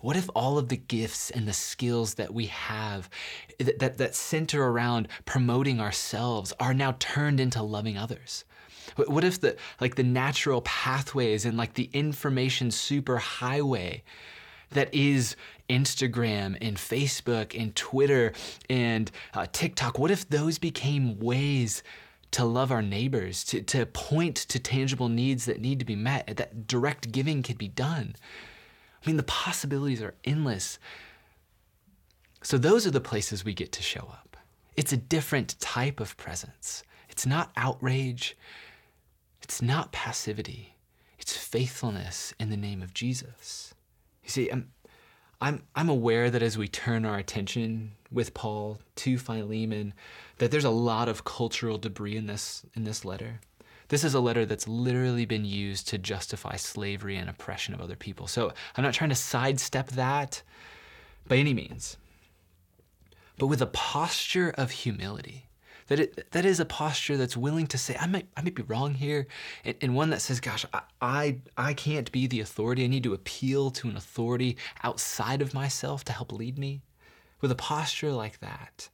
What 0.00 0.16
if 0.16 0.28
all 0.34 0.58
of 0.58 0.68
the 0.68 0.76
gifts 0.76 1.30
and 1.30 1.46
the 1.46 1.52
skills 1.52 2.14
that 2.14 2.34
we 2.34 2.46
have 2.46 3.08
that, 3.58 3.78
that, 3.78 3.98
that, 3.98 4.14
center 4.14 4.64
around 4.64 5.08
promoting 5.24 5.80
ourselves 5.80 6.52
are 6.60 6.74
now 6.74 6.96
turned 6.98 7.40
into 7.40 7.62
loving 7.62 7.96
others? 7.96 8.44
What 8.96 9.24
if 9.24 9.40
the 9.40 9.56
like 9.80 9.94
the 9.94 10.02
natural 10.02 10.62
pathways 10.62 11.44
and 11.44 11.56
like 11.56 11.74
the 11.74 11.90
information 11.92 12.68
superhighway 12.68 14.02
that 14.70 14.92
is 14.94 15.36
Instagram 15.68 16.56
and 16.60 16.76
Facebook 16.76 17.58
and 17.58 17.74
Twitter 17.74 18.32
and 18.68 19.10
uh, 19.34 19.46
TikTok, 19.52 19.98
what 19.98 20.10
if 20.10 20.28
those 20.28 20.58
became 20.58 21.18
ways 21.18 21.82
to 22.30 22.44
love 22.44 22.70
our 22.70 22.82
neighbors, 22.82 23.42
to, 23.44 23.62
to 23.62 23.86
point 23.86 24.36
to 24.36 24.58
tangible 24.58 25.08
needs 25.08 25.46
that 25.46 25.60
need 25.60 25.78
to 25.78 25.84
be 25.84 25.96
met, 25.96 26.36
that 26.36 26.66
direct 26.66 27.10
giving 27.12 27.42
could 27.42 27.58
be 27.58 27.68
done? 27.68 28.14
I 29.02 29.06
mean, 29.06 29.16
the 29.16 29.22
possibilities 29.22 30.02
are 30.02 30.14
endless. 30.24 30.78
So, 32.42 32.58
those 32.58 32.86
are 32.86 32.90
the 32.90 33.00
places 33.00 33.44
we 33.44 33.54
get 33.54 33.72
to 33.72 33.82
show 33.82 34.00
up. 34.00 34.36
It's 34.76 34.92
a 34.92 34.96
different 34.96 35.58
type 35.60 36.00
of 36.00 36.16
presence. 36.16 36.82
It's 37.08 37.26
not 37.26 37.50
outrage, 37.56 38.36
it's 39.48 39.62
not 39.62 39.92
passivity, 39.92 40.76
it's 41.18 41.34
faithfulness 41.34 42.34
in 42.38 42.50
the 42.50 42.56
name 42.56 42.82
of 42.82 42.92
Jesus. 42.92 43.72
You 44.22 44.28
see, 44.28 44.50
I'm, 44.50 44.68
I'm, 45.40 45.62
I'm 45.74 45.88
aware 45.88 46.28
that 46.28 46.42
as 46.42 46.58
we 46.58 46.68
turn 46.68 47.06
our 47.06 47.16
attention 47.16 47.92
with 48.12 48.34
Paul 48.34 48.78
to 48.96 49.16
Philemon, 49.16 49.94
that 50.36 50.50
there's 50.50 50.66
a 50.66 50.70
lot 50.70 51.08
of 51.08 51.24
cultural 51.24 51.78
debris 51.78 52.18
in 52.18 52.26
this, 52.26 52.66
in 52.76 52.84
this 52.84 53.06
letter. 53.06 53.40
This 53.88 54.04
is 54.04 54.12
a 54.12 54.20
letter 54.20 54.44
that's 54.44 54.68
literally 54.68 55.24
been 55.24 55.46
used 55.46 55.88
to 55.88 55.96
justify 55.96 56.56
slavery 56.56 57.16
and 57.16 57.30
oppression 57.30 57.72
of 57.72 57.80
other 57.80 57.96
people. 57.96 58.26
So 58.26 58.52
I'm 58.76 58.84
not 58.84 58.92
trying 58.92 59.08
to 59.08 59.16
sidestep 59.16 59.88
that 59.92 60.42
by 61.26 61.36
any 61.36 61.54
means, 61.54 61.96
but 63.38 63.46
with 63.46 63.62
a 63.62 63.66
posture 63.66 64.50
of 64.58 64.72
humility. 64.72 65.47
That, 65.88 66.00
it, 66.00 66.30
that 66.32 66.44
is 66.44 66.60
a 66.60 66.64
posture 66.64 67.16
that's 67.16 67.36
willing 67.36 67.66
to 67.68 67.78
say, 67.78 67.96
I 67.98 68.06
might, 68.06 68.28
I 68.36 68.42
might 68.42 68.54
be 68.54 68.62
wrong 68.62 68.94
here, 68.94 69.26
and, 69.64 69.74
and 69.80 69.94
one 69.94 70.10
that 70.10 70.22
says, 70.22 70.40
gosh, 70.40 70.64
I, 70.72 70.82
I, 71.00 71.36
I 71.56 71.74
can't 71.74 72.12
be 72.12 72.26
the 72.26 72.40
authority. 72.40 72.84
I 72.84 72.88
need 72.88 73.04
to 73.04 73.14
appeal 73.14 73.70
to 73.72 73.88
an 73.88 73.96
authority 73.96 74.56
outside 74.82 75.42
of 75.42 75.54
myself 75.54 76.04
to 76.04 76.12
help 76.12 76.32
lead 76.32 76.58
me. 76.58 76.82
With 77.40 77.50
a 77.50 77.56
posture 77.56 78.12
like 78.12 78.40
that, 78.40 78.88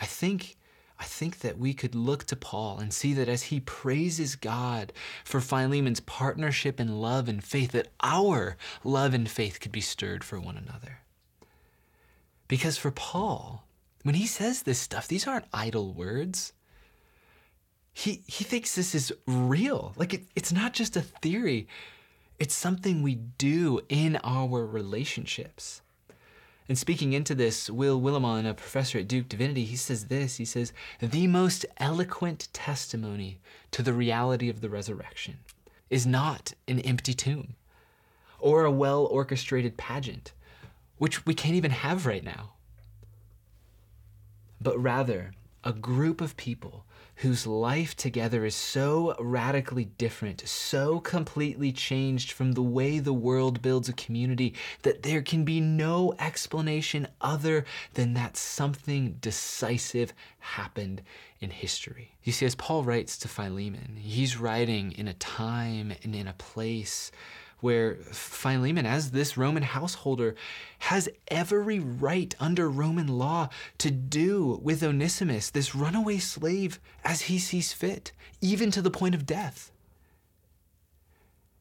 I 0.00 0.04
think 0.04 0.56
I 0.98 1.04
think 1.04 1.40
that 1.40 1.58
we 1.58 1.74
could 1.74 1.94
look 1.94 2.24
to 2.24 2.36
Paul 2.36 2.78
and 2.78 2.92
see 2.92 3.12
that 3.14 3.28
as 3.28 3.44
he 3.44 3.60
praises 3.60 4.34
God 4.34 4.92
for 5.24 5.40
Philemon's 5.40 6.00
partnership 6.00 6.80
in 6.80 7.00
love 7.00 7.28
and 7.28 7.44
faith, 7.44 7.72
that 7.72 7.88
our 8.00 8.56
love 8.82 9.12
and 9.12 9.28
faith 9.28 9.60
could 9.60 9.72
be 9.72 9.82
stirred 9.82 10.24
for 10.24 10.40
one 10.40 10.56
another. 10.56 11.00
Because 12.48 12.78
for 12.78 12.90
Paul, 12.90 13.65
when 14.06 14.14
he 14.14 14.26
says 14.26 14.62
this 14.62 14.78
stuff, 14.78 15.08
these 15.08 15.26
aren't 15.26 15.46
idle 15.52 15.92
words. 15.92 16.52
He, 17.92 18.22
he 18.28 18.44
thinks 18.44 18.72
this 18.72 18.94
is 18.94 19.12
real. 19.26 19.94
Like 19.96 20.14
it, 20.14 20.22
it's 20.36 20.52
not 20.52 20.74
just 20.74 20.96
a 20.96 21.00
theory, 21.00 21.66
it's 22.38 22.54
something 22.54 23.02
we 23.02 23.16
do 23.16 23.80
in 23.88 24.16
our 24.22 24.64
relationships. 24.64 25.80
And 26.68 26.78
speaking 26.78 27.14
into 27.14 27.34
this, 27.34 27.68
Will 27.68 28.00
Willimon, 28.00 28.48
a 28.48 28.54
professor 28.54 29.00
at 29.00 29.08
Duke 29.08 29.28
Divinity, 29.28 29.64
he 29.64 29.74
says 29.74 30.04
this. 30.04 30.36
He 30.36 30.44
says, 30.44 30.72
The 31.00 31.26
most 31.26 31.66
eloquent 31.78 32.46
testimony 32.52 33.40
to 33.72 33.82
the 33.82 33.92
reality 33.92 34.48
of 34.48 34.60
the 34.60 34.70
resurrection 34.70 35.38
is 35.90 36.06
not 36.06 36.52
an 36.68 36.78
empty 36.78 37.12
tomb 37.12 37.56
or 38.38 38.64
a 38.64 38.70
well 38.70 39.06
orchestrated 39.06 39.76
pageant, 39.76 40.32
which 40.96 41.26
we 41.26 41.34
can't 41.34 41.56
even 41.56 41.72
have 41.72 42.06
right 42.06 42.22
now, 42.22 42.52
but 44.66 44.82
rather 44.82 45.30
a 45.62 45.72
group 45.72 46.20
of 46.20 46.36
people 46.36 46.84
whose 47.20 47.46
life 47.46 47.96
together 47.96 48.44
is 48.44 48.56
so 48.56 49.14
radically 49.20 49.84
different, 49.84 50.42
so 50.44 50.98
completely 50.98 51.70
changed 51.70 52.32
from 52.32 52.50
the 52.50 52.62
way 52.62 52.98
the 52.98 53.12
world 53.12 53.62
builds 53.62 53.88
a 53.88 53.92
community 53.92 54.52
that 54.82 55.04
there 55.04 55.22
can 55.22 55.44
be 55.44 55.60
no 55.60 56.12
explanation 56.18 57.06
other 57.20 57.64
than 57.94 58.14
that 58.14 58.36
something 58.36 59.12
decisive 59.20 60.12
happened 60.40 61.00
in 61.38 61.50
history. 61.50 62.16
You 62.24 62.32
see, 62.32 62.44
as 62.44 62.56
Paul 62.56 62.82
writes 62.82 63.16
to 63.18 63.28
Philemon, 63.28 63.98
he's 64.00 64.36
writing 64.36 64.90
in 64.98 65.06
a 65.06 65.14
time 65.14 65.94
and 66.02 66.12
in 66.12 66.26
a 66.26 66.32
place 66.32 67.12
where 67.60 67.96
Philemon, 67.96 68.86
as 68.86 69.10
this 69.10 69.36
Roman 69.36 69.62
householder, 69.62 70.34
has 70.80 71.08
every 71.28 71.78
right 71.78 72.34
under 72.38 72.68
Roman 72.68 73.08
law 73.08 73.48
to 73.78 73.90
do 73.90 74.60
with 74.62 74.82
Onesimus, 74.82 75.50
this 75.50 75.74
runaway 75.74 76.18
slave, 76.18 76.78
as 77.04 77.22
he 77.22 77.38
sees 77.38 77.72
fit, 77.72 78.12
even 78.40 78.70
to 78.70 78.82
the 78.82 78.90
point 78.90 79.14
of 79.14 79.26
death. 79.26 79.72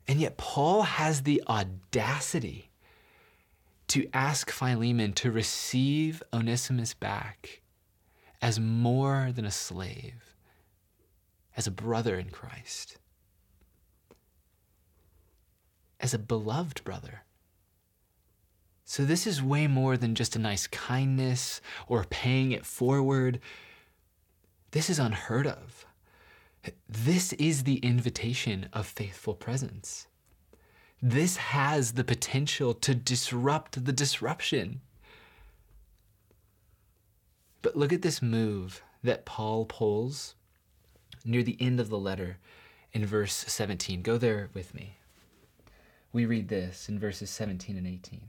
And 0.08 0.20
yet, 0.20 0.38
Paul 0.38 0.84
has 0.84 1.24
the 1.24 1.42
audacity 1.48 2.70
to 3.88 4.08
ask 4.14 4.52
Philemon 4.52 5.14
to 5.14 5.32
receive 5.32 6.22
Onesimus 6.34 6.94
back 6.94 7.62
as 8.42 8.60
more 8.60 9.32
than 9.34 9.46
a 9.46 9.52
slave, 9.52 10.36
as 11.56 11.66
a 11.66 11.72
brother 11.72 12.18
in 12.18 12.30
Christ 12.30 12.98
as 16.06 16.14
a 16.14 16.20
beloved 16.20 16.84
brother. 16.84 17.24
So, 18.84 19.06
this 19.06 19.26
is 19.26 19.42
way 19.42 19.66
more 19.66 19.98
than 19.98 20.14
just 20.14 20.36
a 20.36 20.40
nice 20.40 20.68
kindness 20.68 21.62
or 21.88 22.06
paying 22.08 22.52
it 22.52 22.64
forward. 22.64 23.40
This 24.70 24.88
is 24.88 25.00
unheard 25.00 25.48
of. 25.48 25.88
This 26.88 27.34
is 27.34 27.64
the 27.64 27.78
invitation 27.78 28.70
of 28.72 28.86
faithful 28.86 29.34
presence. 29.34 30.06
This 31.02 31.38
has 31.38 31.94
the 31.94 32.04
potential 32.04 32.76
to 32.76 32.94
disrupt 32.94 33.84
the 33.84 33.92
disruption. 33.92 34.82
But 37.64 37.76
look 37.76 37.92
at 37.92 38.04
this 38.04 38.22
move 38.22 38.84
that 39.04 39.26
Paul 39.26 39.66
pulls 39.66 40.36
near 41.26 41.42
the 41.42 41.58
end 41.60 41.80
of 41.80 41.90
the 41.90 41.98
letter 41.98 42.38
in 42.94 43.08
verse 43.08 43.34
17. 43.34 44.04
Go 44.04 44.20
there 44.20 44.52
with 44.54 44.76
me. 44.76 45.00
We 46.16 46.26
read 46.26 46.48
this 46.48 46.88
in 46.88 46.98
verses 46.98 47.30
17 47.30 47.76
and 47.76 47.86
18. 47.86 48.22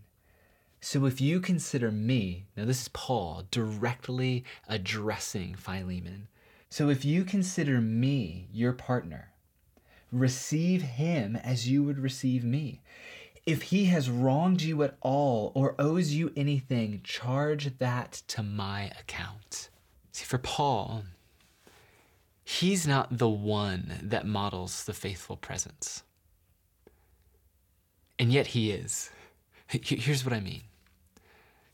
So 0.80 1.06
if 1.06 1.20
you 1.20 1.38
consider 1.38 1.92
me, 1.92 2.46
now 2.56 2.64
this 2.64 2.82
is 2.82 2.88
Paul 2.88 3.44
directly 3.52 4.42
addressing 4.66 5.54
Philemon. 5.54 6.26
So 6.68 6.88
if 6.88 7.04
you 7.04 7.22
consider 7.22 7.80
me 7.80 8.48
your 8.52 8.72
partner, 8.72 9.30
receive 10.10 10.82
him 10.82 11.36
as 11.36 11.68
you 11.68 11.84
would 11.84 12.00
receive 12.00 12.42
me. 12.42 12.82
If 13.46 13.62
he 13.62 13.84
has 13.84 14.10
wronged 14.10 14.62
you 14.62 14.82
at 14.82 14.96
all 15.00 15.52
or 15.54 15.76
owes 15.78 16.12
you 16.12 16.32
anything, 16.34 17.02
charge 17.04 17.78
that 17.78 18.20
to 18.26 18.42
my 18.42 18.90
account. 18.98 19.68
See, 20.10 20.24
for 20.24 20.38
Paul, 20.38 21.04
he's 22.42 22.84
not 22.84 23.18
the 23.18 23.28
one 23.28 24.00
that 24.02 24.26
models 24.26 24.82
the 24.82 24.92
faithful 24.92 25.36
presence. 25.36 26.02
And 28.18 28.32
yet 28.32 28.48
he 28.48 28.70
is. 28.70 29.10
Here's 29.68 30.24
what 30.24 30.34
I 30.34 30.40
mean. 30.40 30.62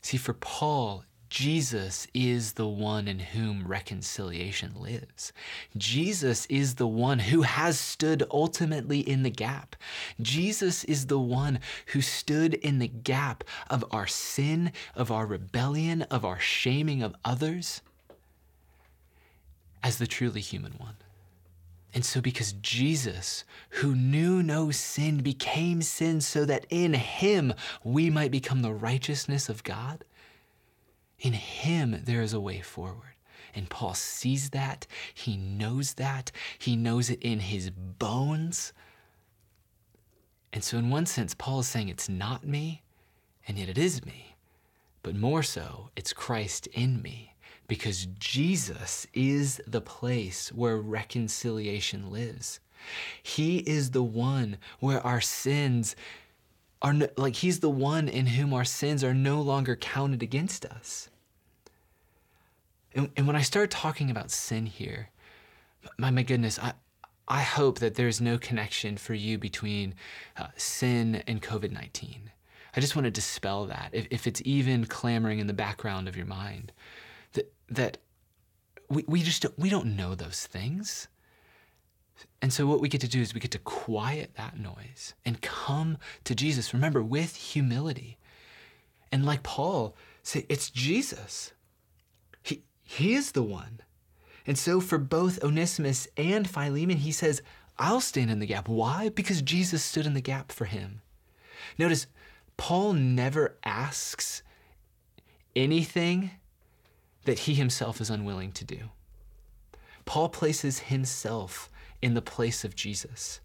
See, 0.01 0.17
for 0.17 0.33
Paul, 0.33 1.05
Jesus 1.29 2.05
is 2.13 2.53
the 2.53 2.67
one 2.67 3.07
in 3.07 3.17
whom 3.17 3.65
reconciliation 3.65 4.73
lives. 4.79 5.33
Jesus 5.77 6.45
is 6.45 6.75
the 6.75 6.87
one 6.87 7.17
who 7.17 7.41
has 7.41 7.79
stood 7.79 8.23
ultimately 8.29 8.99
in 8.99 9.23
the 9.23 9.31
gap. 9.31 9.75
Jesus 10.21 10.83
is 10.83 11.07
the 11.07 11.19
one 11.19 11.59
who 11.87 12.01
stood 12.01 12.53
in 12.53 12.77
the 12.77 12.87
gap 12.87 13.43
of 13.69 13.83
our 13.89 14.05
sin, 14.05 14.71
of 14.93 15.11
our 15.11 15.25
rebellion, 15.25 16.03
of 16.03 16.23
our 16.23 16.39
shaming 16.39 17.01
of 17.01 17.15
others 17.25 17.81
as 19.81 19.97
the 19.97 20.07
truly 20.07 20.41
human 20.41 20.73
one. 20.73 20.97
And 21.93 22.03
so, 22.03 22.21
because 22.21 22.53
Jesus, 22.53 23.43
who 23.69 23.95
knew 23.95 24.41
no 24.41 24.71
sin, 24.71 25.19
became 25.19 25.81
sin 25.81 26.21
so 26.21 26.43
that 26.45 26.65
in 26.69 26.95
him 26.95 27.53
we 27.83 28.09
might 28.09 28.31
become 28.31 28.61
the 28.63 28.73
righteousness 28.73 29.47
of 29.47 29.63
God 29.63 30.03
in 31.23 31.33
Him, 31.33 32.01
there 32.03 32.21
is 32.21 32.33
a 32.33 32.39
way 32.39 32.59
forward. 32.59 33.15
And 33.55 33.69
Paul 33.69 33.93
sees 33.93 34.49
that. 34.49 34.85
He 35.13 35.37
knows 35.37 35.93
that. 35.93 36.31
He 36.59 36.75
knows 36.75 37.09
it 37.09 37.21
in 37.21 37.39
his 37.39 37.69
bones. 37.69 38.73
And 40.51 40.63
so, 40.63 40.77
in 40.77 40.89
one 40.89 41.05
sense, 41.05 41.33
Paul 41.33 41.61
is 41.61 41.67
saying 41.67 41.89
it's 41.89 42.09
not 42.09 42.45
me, 42.45 42.83
and 43.47 43.57
yet 43.57 43.69
it 43.69 43.77
is 43.77 44.05
me. 44.05 44.35
But 45.01 45.15
more 45.15 45.43
so, 45.43 45.89
it's 45.95 46.13
Christ 46.13 46.67
in 46.67 47.01
me, 47.01 47.32
because 47.67 48.07
Jesus 48.19 49.07
is 49.13 49.61
the 49.65 49.81
place 49.81 50.49
where 50.49 50.77
reconciliation 50.77 52.11
lives. 52.11 52.59
He 53.21 53.59
is 53.59 53.91
the 53.91 54.03
one 54.03 54.57
where 54.79 55.05
our 55.05 55.21
sins 55.21 55.95
are 56.81 56.93
no, 56.93 57.07
like, 57.15 57.37
He's 57.37 57.61
the 57.61 57.69
one 57.69 58.09
in 58.09 58.27
whom 58.27 58.53
our 58.53 58.65
sins 58.65 59.03
are 59.03 59.13
no 59.13 59.41
longer 59.41 59.75
counted 59.75 60.21
against 60.21 60.65
us. 60.65 61.09
And, 62.93 63.09
and 63.15 63.25
when 63.25 63.35
I 63.35 63.41
start 63.41 63.71
talking 63.71 64.11
about 64.11 64.31
sin 64.31 64.65
here, 64.65 65.09
my, 65.97 66.11
my 66.11 66.23
goodness, 66.23 66.59
I, 66.59 66.73
I 67.27 67.41
hope 67.41 67.79
that 67.79 67.95
there's 67.95 68.19
no 68.19 68.37
connection 68.37 68.97
for 68.97 69.13
you 69.13 69.37
between 69.37 69.95
uh, 70.37 70.47
sin 70.57 71.23
and 71.25 71.41
COVID 71.41 71.71
19. 71.71 72.31
I 72.75 72.79
just 72.79 72.95
want 72.95 73.05
to 73.05 73.11
dispel 73.11 73.65
that. 73.67 73.89
If, 73.93 74.07
if 74.09 74.27
it's 74.27 74.41
even 74.45 74.85
clamoring 74.85 75.39
in 75.39 75.47
the 75.47 75.53
background 75.53 76.07
of 76.07 76.17
your 76.17 76.25
mind, 76.25 76.71
that, 77.69 77.97
we, 78.89 79.03
we 79.07 79.21
just 79.21 79.41
don't, 79.41 79.57
we 79.57 79.69
don't 79.69 79.95
know 79.95 80.15
those 80.15 80.45
things. 80.45 81.07
And 82.41 82.53
so, 82.53 82.67
what 82.67 82.81
we 82.81 82.89
get 82.89 83.01
to 83.01 83.07
do 83.07 83.21
is 83.21 83.33
we 83.33 83.39
get 83.39 83.51
to 83.51 83.59
quiet 83.59 84.35
that 84.35 84.59
noise 84.59 85.13
and 85.25 85.41
come 85.41 85.97
to 86.25 86.35
Jesus. 86.35 86.73
Remember, 86.73 87.01
with 87.01 87.35
humility. 87.35 88.17
And 89.11 89.25
like 89.25 89.43
Paul, 89.43 89.95
say, 90.21 90.45
it's 90.49 90.69
Jesus. 90.69 91.53
He, 92.43 92.63
He 92.83 93.13
is 93.15 93.31
the 93.31 93.43
one. 93.43 93.79
And 94.45 94.57
so 94.57 94.81
for 94.81 94.97
both 94.97 95.43
Onesimus 95.43 96.07
and 96.17 96.49
Philemon, 96.49 96.97
he 96.97 97.11
says, 97.11 97.41
I'll 97.77 98.01
stand 98.01 98.29
in 98.29 98.39
the 98.39 98.45
gap. 98.45 98.67
Why? 98.67 99.09
Because 99.09 99.41
Jesus 99.41 99.83
stood 99.83 100.05
in 100.05 100.13
the 100.13 100.21
gap 100.21 100.51
for 100.51 100.65
him. 100.65 101.01
Notice, 101.77 102.07
Paul 102.57 102.93
never 102.93 103.57
asks 103.63 104.43
anything 105.55 106.31
that 107.25 107.39
he 107.39 107.53
himself 107.53 108.01
is 108.01 108.09
unwilling 108.09 108.51
to 108.53 108.65
do. 108.65 108.89
Paul 110.05 110.29
places 110.29 110.79
himself 110.79 111.69
in 112.01 112.13
the 112.13 112.21
place 112.21 112.63
of 112.63 112.75
Jesus, 112.75 113.39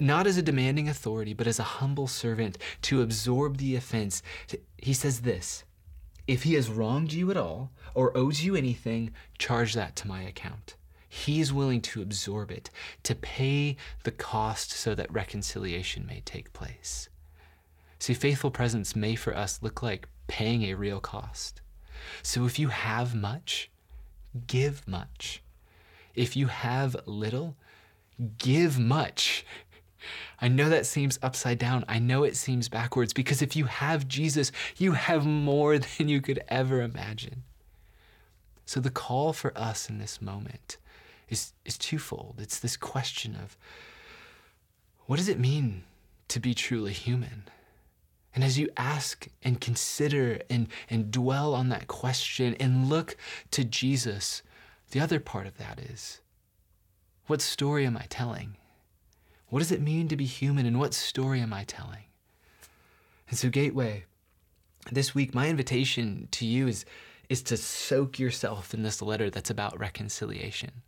not 0.00 0.26
as 0.26 0.36
a 0.36 0.42
demanding 0.42 0.88
authority, 0.88 1.34
but 1.34 1.46
as 1.46 1.58
a 1.58 1.64
humble 1.64 2.06
servant 2.06 2.56
to 2.82 3.02
absorb 3.02 3.58
the 3.58 3.76
offense. 3.76 4.22
He 4.78 4.94
says 4.94 5.20
this 5.20 5.64
if 6.26 6.44
he 6.44 6.54
has 6.54 6.70
wronged 6.70 7.12
you 7.12 7.30
at 7.30 7.36
all 7.36 7.70
or 7.94 8.16
owes 8.16 8.44
you 8.44 8.54
anything, 8.54 9.12
charge 9.38 9.74
that 9.74 9.96
to 9.96 10.08
my 10.08 10.22
account. 10.22 10.76
He 11.08 11.40
is 11.40 11.52
willing 11.52 11.82
to 11.82 12.00
absorb 12.00 12.50
it, 12.50 12.70
to 13.02 13.14
pay 13.14 13.76
the 14.04 14.12
cost 14.12 14.70
so 14.70 14.94
that 14.94 15.12
reconciliation 15.12 16.06
may 16.06 16.22
take 16.24 16.52
place. 16.52 17.08
See, 17.98 18.14
faithful 18.14 18.50
presence 18.50 18.96
may 18.96 19.14
for 19.14 19.36
us 19.36 19.60
look 19.62 19.82
like 19.82 20.08
paying 20.26 20.62
a 20.62 20.74
real 20.74 21.00
cost. 21.00 21.61
So 22.22 22.46
if 22.46 22.58
you 22.58 22.68
have 22.68 23.14
much, 23.14 23.70
give 24.46 24.86
much. 24.86 25.42
If 26.14 26.36
you 26.36 26.46
have 26.46 26.96
little, 27.06 27.56
give 28.38 28.78
much. 28.78 29.44
I 30.40 30.48
know 30.48 30.68
that 30.68 30.86
seems 30.86 31.18
upside 31.22 31.58
down. 31.58 31.84
I 31.88 31.98
know 31.98 32.24
it 32.24 32.36
seems 32.36 32.68
backwards 32.68 33.12
because 33.12 33.42
if 33.42 33.54
you 33.54 33.66
have 33.66 34.08
Jesus, 34.08 34.52
you 34.76 34.92
have 34.92 35.24
more 35.24 35.78
than 35.98 36.08
you 36.08 36.20
could 36.20 36.42
ever 36.48 36.82
imagine. 36.82 37.44
So 38.66 38.80
the 38.80 38.90
call 38.90 39.32
for 39.32 39.56
us 39.56 39.88
in 39.88 39.98
this 39.98 40.22
moment 40.22 40.78
is, 41.28 41.52
is 41.64 41.78
twofold. 41.78 42.36
It's 42.38 42.58
this 42.58 42.76
question 42.76 43.36
of 43.36 43.56
what 45.06 45.16
does 45.16 45.28
it 45.28 45.38
mean 45.38 45.84
to 46.28 46.40
be 46.40 46.54
truly 46.54 46.92
human? 46.92 47.44
And 48.34 48.42
as 48.42 48.58
you 48.58 48.70
ask 48.76 49.28
and 49.42 49.60
consider 49.60 50.40
and, 50.48 50.68
and 50.88 51.10
dwell 51.10 51.54
on 51.54 51.68
that 51.68 51.86
question 51.86 52.54
and 52.58 52.88
look 52.88 53.16
to 53.50 53.64
Jesus, 53.64 54.42
the 54.90 55.00
other 55.00 55.20
part 55.20 55.46
of 55.46 55.58
that 55.58 55.78
is 55.78 56.20
what 57.26 57.40
story 57.40 57.86
am 57.86 57.96
I 57.96 58.06
telling? 58.08 58.56
What 59.48 59.58
does 59.58 59.72
it 59.72 59.82
mean 59.82 60.08
to 60.08 60.16
be 60.16 60.24
human 60.24 60.64
and 60.64 60.78
what 60.78 60.94
story 60.94 61.40
am 61.40 61.52
I 61.52 61.64
telling? 61.64 62.04
And 63.28 63.38
so, 63.38 63.48
Gateway, 63.50 64.04
this 64.90 65.14
week, 65.14 65.34
my 65.34 65.48
invitation 65.48 66.28
to 66.32 66.46
you 66.46 66.68
is, 66.68 66.84
is 67.28 67.42
to 67.44 67.56
soak 67.56 68.18
yourself 68.18 68.74
in 68.74 68.82
this 68.82 69.00
letter 69.00 69.30
that's 69.30 69.50
about 69.50 69.78
reconciliation. 69.78 70.82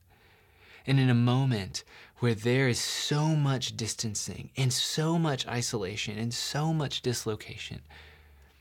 And 0.87 0.99
in 0.99 1.09
a 1.09 1.15
moment 1.15 1.85
where 2.25 2.35
there 2.35 2.69
is 2.69 2.81
so 2.81 3.37
much 3.37 3.77
distancing 3.77 4.49
and 4.57 4.73
so 4.73 5.19
much 5.19 5.47
isolation 5.47 6.17
and 6.17 6.33
so 6.33 6.73
much 6.73 7.03
dislocation, 7.03 7.83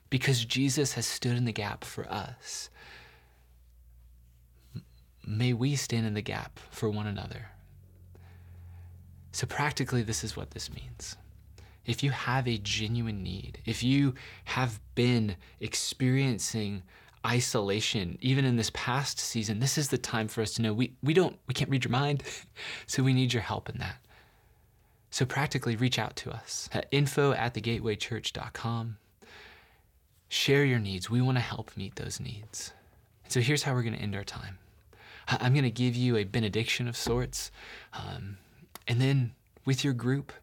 because 0.10 0.44
Jesus 0.44 0.96
has 0.96 1.06
stood 1.06 1.38
in 1.38 1.46
the 1.46 1.54
gap 1.54 1.86
for 1.86 2.06
us, 2.12 2.70
may 5.26 5.54
we 5.54 5.78
stand 5.78 6.06
in 6.06 6.14
the 6.14 6.22
gap 6.22 6.60
for 6.72 6.90
one 6.90 7.08
another. 7.08 7.52
So, 9.32 9.48
practically, 9.48 10.04
this 10.04 10.26
is 10.26 10.36
what 10.36 10.52
this 10.52 10.70
means. 10.70 11.16
If 11.86 12.04
you 12.04 12.12
have 12.12 12.50
a 12.50 12.58
genuine 12.58 13.24
need, 13.24 13.60
if 13.66 13.82
you 13.82 14.14
have 14.44 14.82
been 14.94 15.38
experiencing 15.62 16.84
isolation, 17.26 18.18
even 18.22 18.46
in 18.46 18.58
this 18.58 18.72
past 18.74 19.20
season, 19.20 19.60
this 19.60 19.78
is 19.78 19.90
the 19.90 19.98
time 19.98 20.28
for 20.28 20.42
us 20.42 20.54
to 20.54 20.62
know 20.62 20.74
we, 20.74 20.94
we 21.02 21.14
don't, 21.14 21.38
we 21.48 21.54
can't 21.54 21.70
read 21.70 21.84
your 21.84 21.92
mind. 21.92 22.24
so, 22.88 23.04
we 23.04 23.14
need 23.14 23.34
your 23.34 23.44
help 23.44 23.70
in 23.70 23.78
that. 23.80 23.98
So, 25.10 25.26
practically, 25.26 25.76
reach 25.76 26.00
out 26.00 26.16
to 26.18 26.32
us 26.32 26.70
at 26.74 26.88
info 26.92 27.34
at 27.34 27.54
thegatewaychurch.com. 27.54 28.98
Share 30.28 30.66
your 30.66 30.80
needs. 30.80 31.10
We 31.10 31.22
want 31.22 31.38
to 31.38 31.42
help 31.44 31.72
meet 31.78 31.96
those 31.96 32.20
needs. 32.20 32.74
So, 33.28 33.40
here's 33.40 33.64
how 33.64 33.74
we're 33.74 33.84
going 33.84 33.96
to 33.96 34.02
end 34.02 34.16
our 34.16 34.24
time. 34.24 34.58
I'm 35.28 35.54
going 35.54 35.64
to 35.64 35.72
give 35.72 35.96
you 35.96 36.18
a 36.18 36.24
benediction 36.24 36.88
of 36.88 36.98
sorts. 36.98 37.52
Um, 37.94 38.38
and 38.88 39.00
then 39.00 39.34
with 39.66 39.84
your 39.84 39.94
group, 39.94 40.34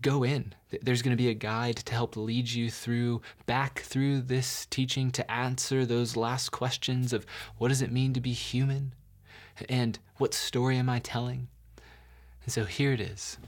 go 0.00 0.22
in. 0.22 0.54
There's 0.82 1.02
going 1.02 1.16
to 1.16 1.22
be 1.22 1.28
a 1.28 1.34
guide 1.34 1.76
to 1.76 1.92
help 1.92 2.16
lead 2.16 2.50
you 2.50 2.70
through 2.70 3.22
back 3.46 3.80
through 3.80 4.22
this 4.22 4.66
teaching 4.66 5.10
to 5.12 5.30
answer 5.30 5.86
those 5.86 6.16
last 6.16 6.50
questions 6.50 7.12
of 7.12 7.26
what 7.58 7.68
does 7.68 7.82
it 7.82 7.92
mean 7.92 8.12
to 8.14 8.20
be 8.20 8.32
human 8.32 8.94
and 9.68 9.98
what 10.16 10.34
story 10.34 10.76
am 10.76 10.88
I 10.88 10.98
telling? 10.98 11.48
And 12.44 12.52
so 12.52 12.64
here 12.64 12.92
it 12.92 13.00
is. 13.00 13.38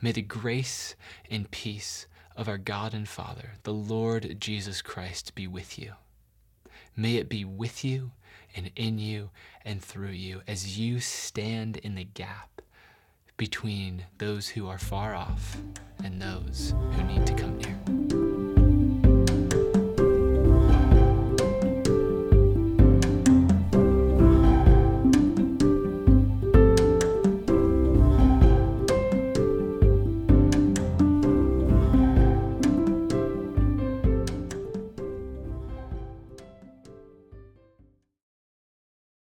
May 0.00 0.12
the 0.12 0.22
grace 0.22 0.94
and 1.30 1.50
peace 1.50 2.06
of 2.36 2.48
our 2.48 2.58
God 2.58 2.94
and 2.94 3.08
Father, 3.08 3.52
the 3.64 3.72
Lord 3.72 4.40
Jesus 4.40 4.80
Christ, 4.82 5.34
be 5.34 5.46
with 5.46 5.78
you. 5.78 5.92
May 6.96 7.16
it 7.16 7.28
be 7.28 7.44
with 7.44 7.84
you 7.84 8.12
and 8.54 8.70
in 8.76 8.98
you 8.98 9.30
and 9.64 9.82
through 9.82 10.10
you 10.10 10.42
as 10.46 10.78
you 10.78 11.00
stand 11.00 11.76
in 11.78 11.94
the 11.94 12.04
gap 12.04 12.62
between 13.38 14.04
those 14.18 14.48
who 14.48 14.68
are 14.68 14.78
far 14.78 15.14
off 15.14 15.56
and 16.04 16.20
those 16.20 16.74
who 16.92 17.02
need 17.04 17.26
to 17.26 17.32
come 17.34 17.56
near. 17.56 17.97